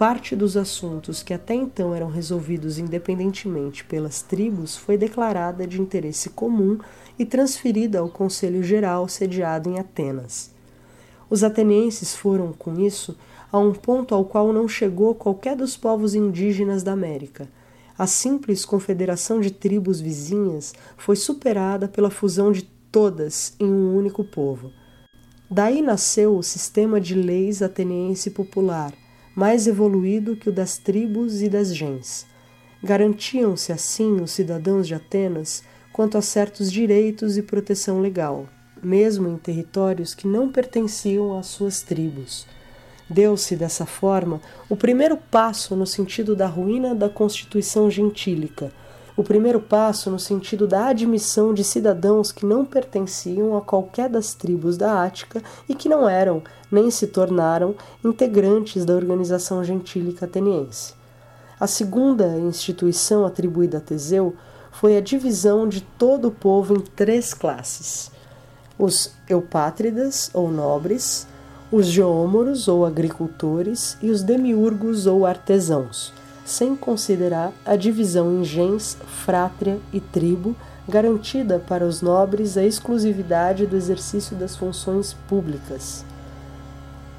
[0.00, 6.30] parte dos assuntos que até então eram resolvidos independentemente pelas tribos foi declarada de interesse
[6.30, 6.78] comum
[7.18, 10.54] e transferida ao Conselho Geral sediado em Atenas.
[11.28, 13.14] Os atenienses foram, com isso,
[13.52, 17.46] a um ponto ao qual não chegou qualquer dos povos indígenas da América.
[17.98, 24.24] A simples confederação de tribos vizinhas foi superada pela fusão de todas em um único
[24.24, 24.72] povo.
[25.50, 28.94] Daí nasceu o sistema de leis ateniense popular,
[29.34, 32.26] mais evoluído que o das tribos e das gens.
[32.82, 35.62] Garantiam-se assim os cidadãos de Atenas
[35.92, 38.48] quanto a certos direitos e proteção legal,
[38.82, 42.46] mesmo em territórios que não pertenciam às suas tribos.
[43.08, 48.72] Deu-se dessa forma o primeiro passo no sentido da ruína da constituição gentílica,
[49.16, 54.32] o primeiro passo no sentido da admissão de cidadãos que não pertenciam a qualquer das
[54.32, 60.94] tribos da Ática e que não eram, nem se tornaram, integrantes da organização gentílica ateniense.
[61.58, 64.34] A segunda instituição atribuída a Teseu
[64.70, 68.10] foi a divisão de todo o povo em três classes:
[68.78, 71.26] os eupátridas, ou nobres,
[71.70, 76.12] os geômoros, ou agricultores, e os demiurgos, ou artesãos
[76.50, 80.56] sem considerar a divisão em gens, frátria e tribo,
[80.88, 86.04] garantida para os nobres a exclusividade do exercício das funções públicas.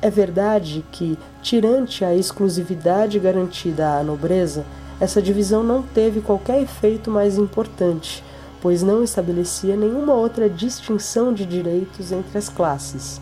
[0.01, 4.65] É verdade que, tirante a exclusividade garantida à nobreza,
[4.99, 8.23] essa divisão não teve qualquer efeito mais importante,
[8.61, 13.21] pois não estabelecia nenhuma outra distinção de direitos entre as classes.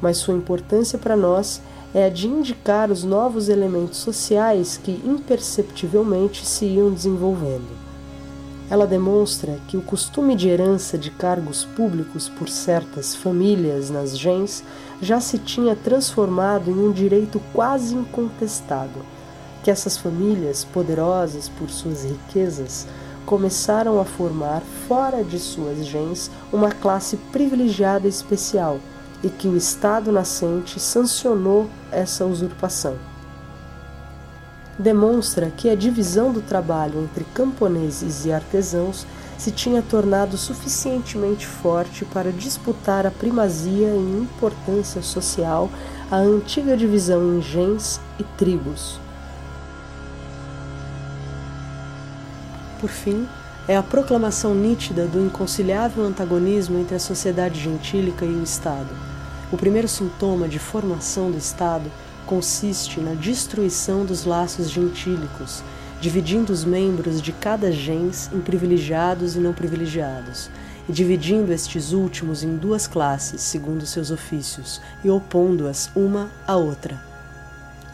[0.00, 1.60] Mas sua importância para nós
[1.94, 7.83] é a de indicar os novos elementos sociais que imperceptivelmente se iam desenvolvendo.
[8.70, 14.64] Ela demonstra que o costume de herança de cargos públicos por certas famílias nas gens
[15.02, 19.04] já se tinha transformado em um direito quase incontestado,
[19.62, 22.86] que essas famílias, poderosas por suas riquezas,
[23.26, 28.78] começaram a formar fora de suas gens uma classe privilegiada especial
[29.22, 33.13] e que o Estado nascente sancionou essa usurpação.
[34.78, 39.06] Demonstra que a divisão do trabalho entre camponeses e artesãos
[39.38, 45.70] se tinha tornado suficientemente forte para disputar a primazia em importância social
[46.10, 48.98] à antiga divisão em gens e tribos.
[52.80, 53.28] Por fim,
[53.66, 59.14] é a proclamação nítida do inconciliável antagonismo entre a sociedade gentílica e o Estado
[59.54, 61.90] o primeiro sintoma de formação do Estado
[62.26, 65.62] consiste na destruição dos laços gentílicos,
[66.00, 70.50] dividindo os membros de cada gens em privilegiados e não privilegiados,
[70.88, 77.00] e dividindo estes últimos em duas classes, segundo seus ofícios, e opondo-as uma à outra.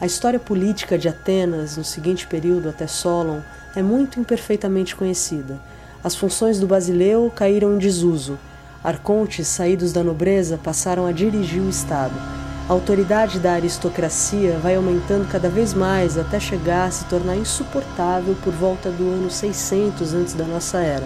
[0.01, 3.41] A história política de Atenas, no seguinte período até Solon,
[3.76, 5.61] é muito imperfeitamente conhecida.
[6.03, 8.39] As funções do basileu caíram em desuso,
[8.83, 12.39] Arcontes, saídos da nobreza, passaram a dirigir o Estado.
[12.71, 18.37] A autoridade da aristocracia vai aumentando cada vez mais até chegar a se tornar insuportável
[18.45, 21.05] por volta do ano 600 antes da nossa era.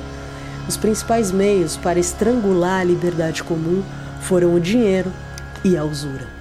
[0.69, 3.83] Os principais meios para estrangular a liberdade comum
[4.21, 5.11] foram o dinheiro,
[5.65, 6.34] e a usura.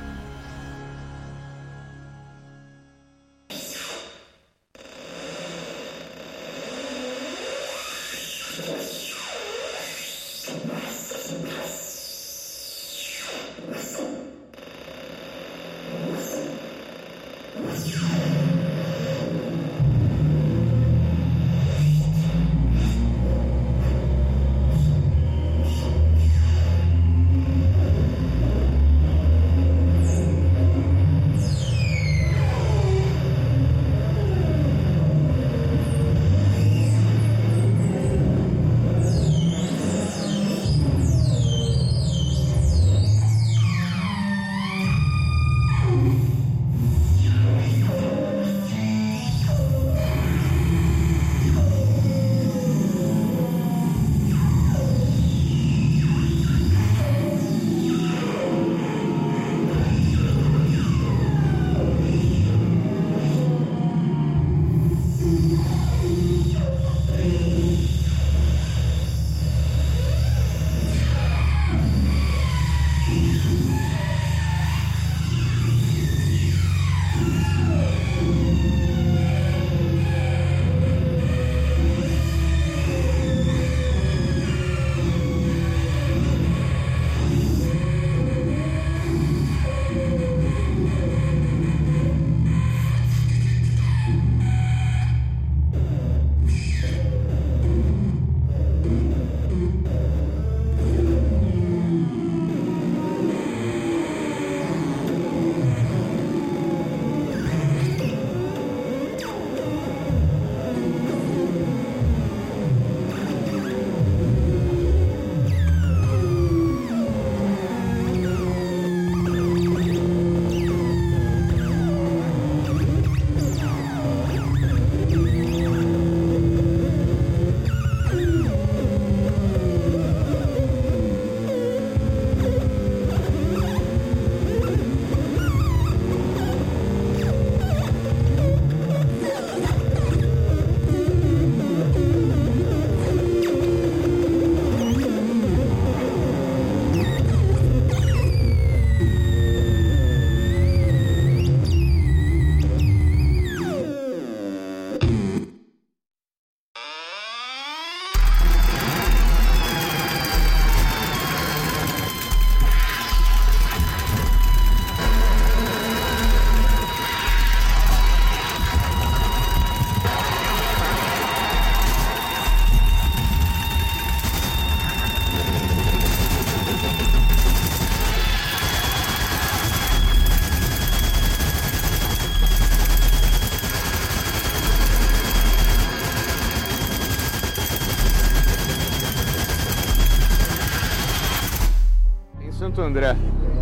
[192.74, 193.15] Santo André,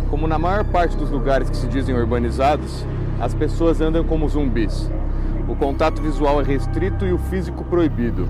[0.08, 2.86] como na maior parte dos lugares que se dizem urbanizados,
[3.20, 4.90] as pessoas andam como zumbis.
[5.46, 8.26] O contato visual é restrito e o físico proibido.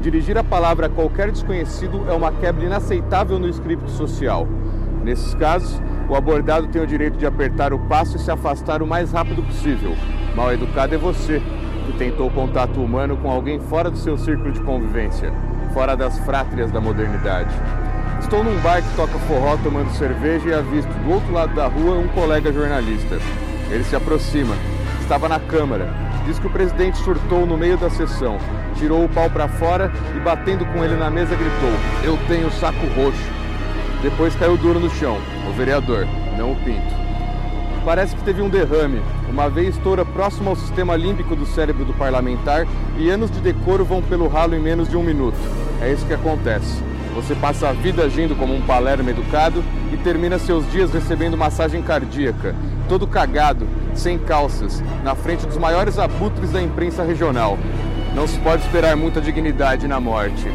[0.00, 4.48] Dirigir a palavra a qualquer desconhecido é uma quebra inaceitável no script social.
[5.04, 8.86] Nesses casos, o abordado tem o direito de apertar o passo e se afastar o
[8.86, 9.94] mais rápido possível.
[10.34, 11.40] Mal educado é você,
[11.86, 15.32] que tentou contato humano com alguém fora do seu círculo de convivência,
[15.72, 17.54] fora das frátrias da modernidade.
[18.20, 21.98] Estou num bar que toca forró tomando cerveja e avisto do outro lado da rua
[21.98, 23.18] um colega jornalista.
[23.70, 24.54] Ele se aproxima.
[25.00, 25.88] Estava na câmara.
[26.26, 28.36] Diz que o presidente surtou no meio da sessão,
[28.74, 31.70] tirou o pau para fora e, batendo com ele na mesa, gritou:
[32.02, 33.22] Eu tenho saco roxo.
[34.02, 36.04] Depois caiu duro no chão, o vereador,
[36.36, 36.94] não o pinto.
[37.84, 39.00] Parece que teve um derrame.
[39.28, 42.66] Uma vez estoura próximo ao sistema límbico do cérebro do parlamentar
[42.98, 45.38] e anos de decoro vão pelo ralo em menos de um minuto.
[45.80, 46.82] É isso que acontece.
[47.16, 51.80] Você passa a vida agindo como um palermo educado e termina seus dias recebendo massagem
[51.80, 52.54] cardíaca,
[52.90, 57.58] todo cagado, sem calças, na frente dos maiores abutres da imprensa regional.
[58.14, 60.46] Não se pode esperar muita dignidade na morte.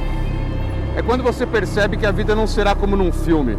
[0.95, 3.57] É quando você percebe que a vida não será como num filme.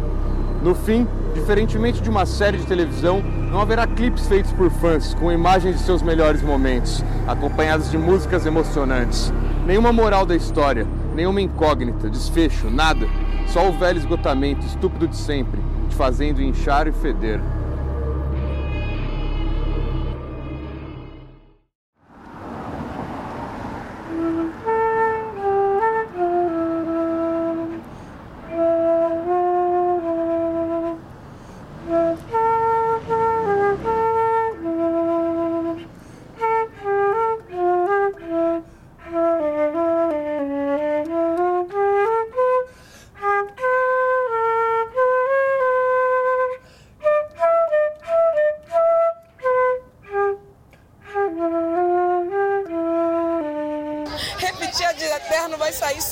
[0.63, 5.29] No fim, diferentemente de uma série de televisão, não haverá clipes feitos por fãs com
[5.29, 9.33] imagens de seus melhores momentos, acompanhados de músicas emocionantes.
[9.67, 13.07] Nenhuma moral da história, nenhuma incógnita, desfecho, nada.
[13.47, 17.39] Só o velho esgotamento estúpido de sempre, te fazendo inchar e feder.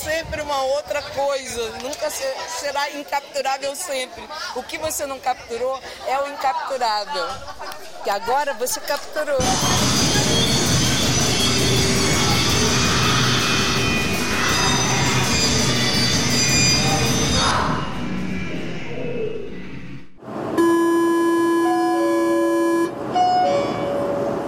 [0.03, 1.69] Sempre uma outra coisa.
[1.79, 4.23] Nunca se- será incapturável sempre.
[4.55, 7.25] O que você não capturou é o incapturável.
[8.03, 9.37] Que agora você capturou.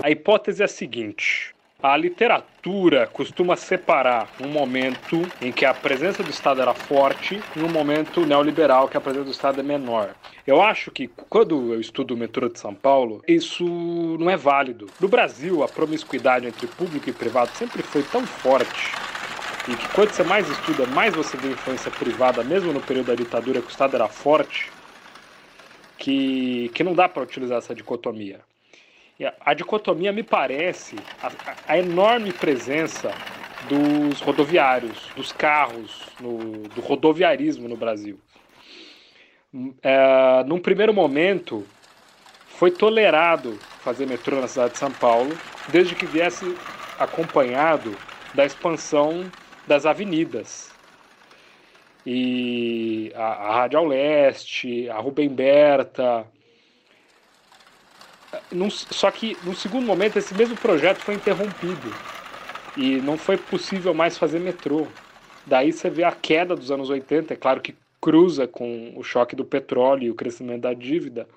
[0.03, 1.32] A hipótese é a seguinte:
[1.83, 7.59] a literatura costuma separar um momento em que a presença do Estado era forte e
[7.59, 10.15] um momento neoliberal que a presença do Estado é menor.
[10.47, 13.65] Eu acho que quando eu estudo o metrô de São Paulo, isso
[14.17, 14.85] não é válido.
[14.97, 18.93] No Brasil, a promiscuidade entre público e privado sempre foi tão forte
[19.67, 23.15] e que quanto você mais estuda, mais você vê influência privada, mesmo no período da
[23.15, 24.71] ditadura que o Estado era forte,
[25.97, 28.39] que, que não dá para utilizar essa dicotomia.
[29.39, 33.19] A- dicotomia me parece a, a- a enorme presença
[33.59, 38.21] dos rodoviários, dos carros, no- do rodoviarismo no Brasil.
[39.53, 41.69] Hum, é, num primeiro momento,
[42.47, 46.61] foi tolerado fazer metrô na cidade de São Paulo, desde que viesse
[46.97, 48.03] acompanhado
[48.33, 49.33] da expansão
[49.67, 50.79] das avenidas.
[52.05, 56.27] E a, a Rádio ao Leste, a Rubem Berta,
[58.51, 61.99] num- só que no segundo momento esse mesmo projeto foi interrompido
[62.75, 64.93] e não foi possível mais fazer metrô.
[65.45, 69.35] Daí você vê a queda dos anos 80, é claro que cruza com o choque
[69.35, 71.27] do petróleo e o crescimento da dívida.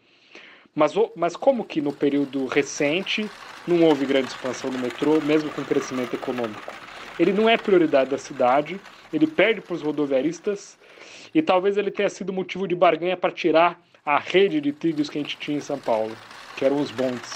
[0.75, 3.33] Mas, mas como que no período recente
[3.67, 6.79] não houve grande expansão do metrô, mesmo com crescimento econômico?
[7.19, 8.83] Ele não é prioridade da cidade,
[9.13, 10.79] ele perde para os rodoviaristas
[11.35, 15.19] e talvez ele tenha sido motivo de barganha para tirar a rede de trilhos que
[15.19, 16.19] a gente tinha em São Paulo,
[16.57, 17.33] que eram os bondes.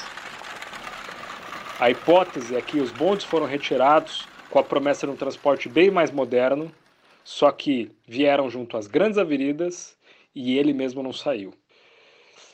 [1.78, 5.90] A hipótese é que os bondes foram retirados com a promessa de um transporte bem
[5.90, 6.70] mais moderno,
[7.22, 9.96] só que vieram junto às grandes avenidas
[10.34, 11.54] e ele mesmo não saiu.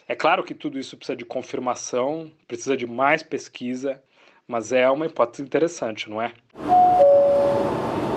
[0.08, 4.00] É claro que tudo isso precisa de confirmação, precisa de mais pesquisa,
[4.46, 6.32] mas é uma hipótese interessante, não é?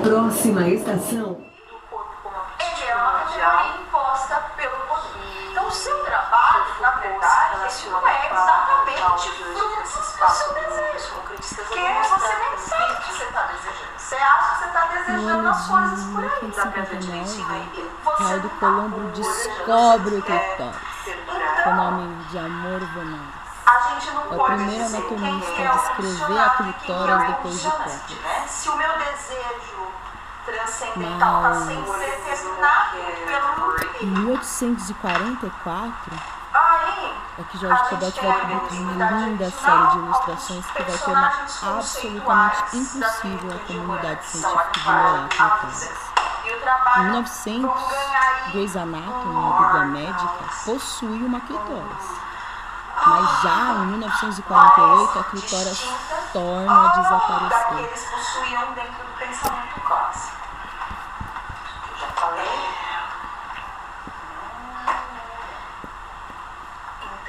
[0.03, 1.38] Próxima estação.
[9.19, 9.87] Exatamente fruto do
[10.31, 11.13] seu desejo.
[11.15, 13.89] Porque você nem sabe o que você está desejando.
[13.97, 16.29] Você acha que você está desejando as coisas por aí.
[17.01, 17.89] Gente mentir aí.
[18.19, 20.75] Raul Colombo descobre o clitóris,
[21.63, 23.39] com o nome de Amor Venares.
[23.65, 27.13] A gente não É o pode primeiro dizer anatomista quem é a descrever a clitóris
[27.13, 28.17] é depois de Hipócrates.
[28.21, 28.43] né?
[28.47, 29.87] Se o meu desejo
[30.45, 32.97] transcendental está sendo determinado
[33.27, 36.38] pelo Em 1844, Aí,
[37.39, 42.75] é que Jorge Cobete vai publicar uma linda série de ilustrações que vai tornar absolutamente
[42.75, 46.09] impossível a comunidade científica ignorar a.
[46.97, 47.71] Em 1900,
[48.51, 52.19] Grey's Anatomy, a Bíblia Médica, possui uma clitóris.
[53.05, 55.89] Mas já em 1948, a clitóris
[56.33, 57.85] torna a desaparecer.
[57.85, 60.37] eles possuíam dentro do pensamento clássico.
[61.91, 62.69] Eu já falei.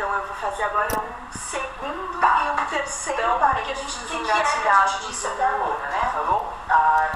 [0.00, 3.66] Então eu vou fazer agora um segundo e um terceiro então, parênteses.
[3.66, 6.10] Que a gente tem que é a gente disse até agora, né?
[6.12, 6.52] Falou?
[6.68, 7.08] Ah,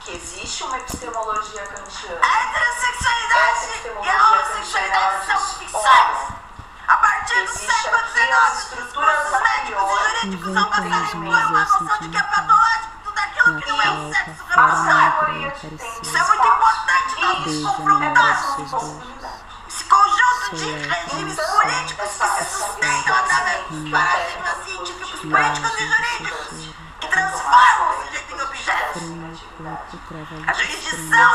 [0.00, 2.20] que existe uma epistemologia kantiana.
[2.22, 3.68] A heterossexualidade
[4.02, 6.42] e a homossexualidade são ficções.
[6.88, 11.98] A partir do século XIX, os médicos e jurídicos vão passar a impor uma noção
[12.00, 14.98] de que é patológico tudo aquilo que não é o sexo reprodução.
[16.02, 18.58] Isso é muito importante nós nos confrontarmos.
[18.58, 19.21] Esse
[20.60, 28.04] regimes políticos que se sustentam através dos paradigmas científicos, políticos e jurídicos que transformam o
[28.04, 29.00] sujeito em objeto.
[30.46, 31.30] A jurisdição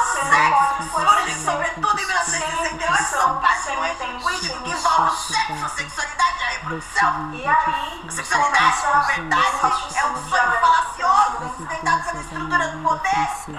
[0.91, 7.33] surge sobretudo em 1968 como patrimônio linguístico que envolve o sexo, sexualidade e a reprodução.
[7.33, 13.27] E aí, a sexualidade, na verdade, é um sonho falacioso sustentado pela estrutura do poder.
[13.45, 13.51] Se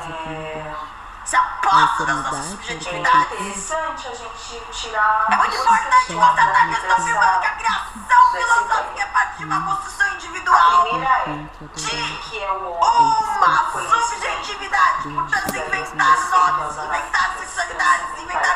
[1.58, 3.32] aposta das nossas subjetividades.
[3.32, 5.26] É interessante a gente tirar.
[5.30, 9.66] É muito importante constatar que estou afirmando que a criação filosófica é parte de uma
[9.66, 10.84] construção individual.
[10.84, 11.48] De uma
[14.02, 15.08] subjetividade.
[15.08, 18.47] Portanto, inventar nomes, inventar sexualidades, inventar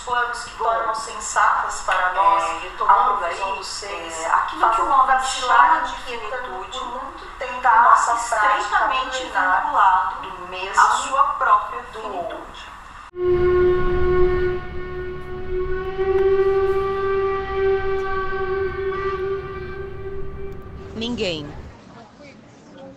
[0.00, 4.70] planos que tornam sensatas para nós É, eu tô a aí, dos seres, é, aquilo
[4.70, 10.90] que o vacilar chama de de finitude muito tempo nossa estreitamente vinculado do mesmo à
[10.90, 12.70] sua própria do finitude.
[20.94, 21.46] Ninguém.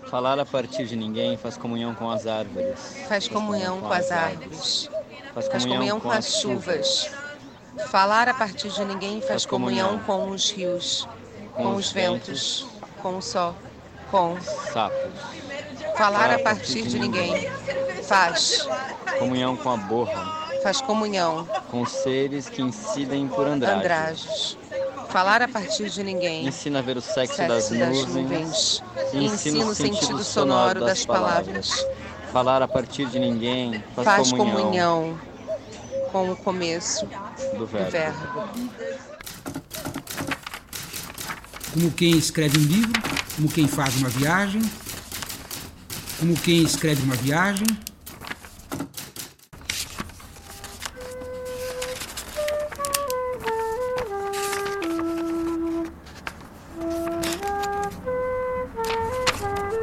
[0.10, 3.06] Falar a partir de ninguém faz comunhão com as árvores.
[3.08, 4.90] Faz comunhão com as árvores.
[5.34, 7.10] Faz comunhão com as chuvas.
[7.90, 11.08] Falar a partir de ninguém faz comunhão com os rios,
[11.56, 12.68] com os ventos,
[13.02, 13.56] com o sol,
[14.12, 14.40] com
[14.72, 15.12] Sapos.
[15.98, 17.50] falar a partir de ninguém
[18.04, 18.68] faz
[19.18, 20.48] Comunhão com a borra.
[20.62, 23.78] faz comunhão Com seres que incidem por andrajos.
[23.80, 24.58] andrajos.
[25.10, 28.08] Falar a partir de ninguém Ensina a ver o sexo, Sexo das, das nuvens.
[28.16, 28.84] nuvens.
[29.14, 31.86] E Ensina o sentido sonoro das palavras.
[32.34, 35.20] Falar a partir de ninguém faz, faz comunhão, comunhão
[36.12, 37.92] com o começo do do verbo.
[37.92, 38.50] verbo.
[41.72, 43.02] como quem escreve um livro,
[43.36, 44.64] como quem faz uma viagem,
[46.20, 47.68] como quem escreve uma viagem.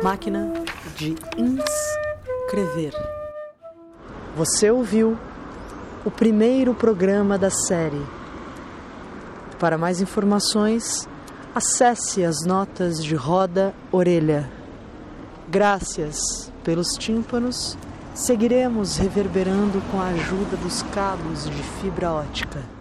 [0.02, 0.52] Máquina
[0.96, 1.14] de
[2.50, 2.92] inscrever.
[4.36, 5.16] Você ouviu
[6.04, 8.02] o primeiro programa da série.
[9.58, 11.08] Para mais informações,
[11.54, 14.50] acesse as notas de roda orelha.
[15.48, 17.76] Graças pelos tímpanos,
[18.14, 22.79] seguiremos reverberando com a ajuda dos cabos de fibra ótica.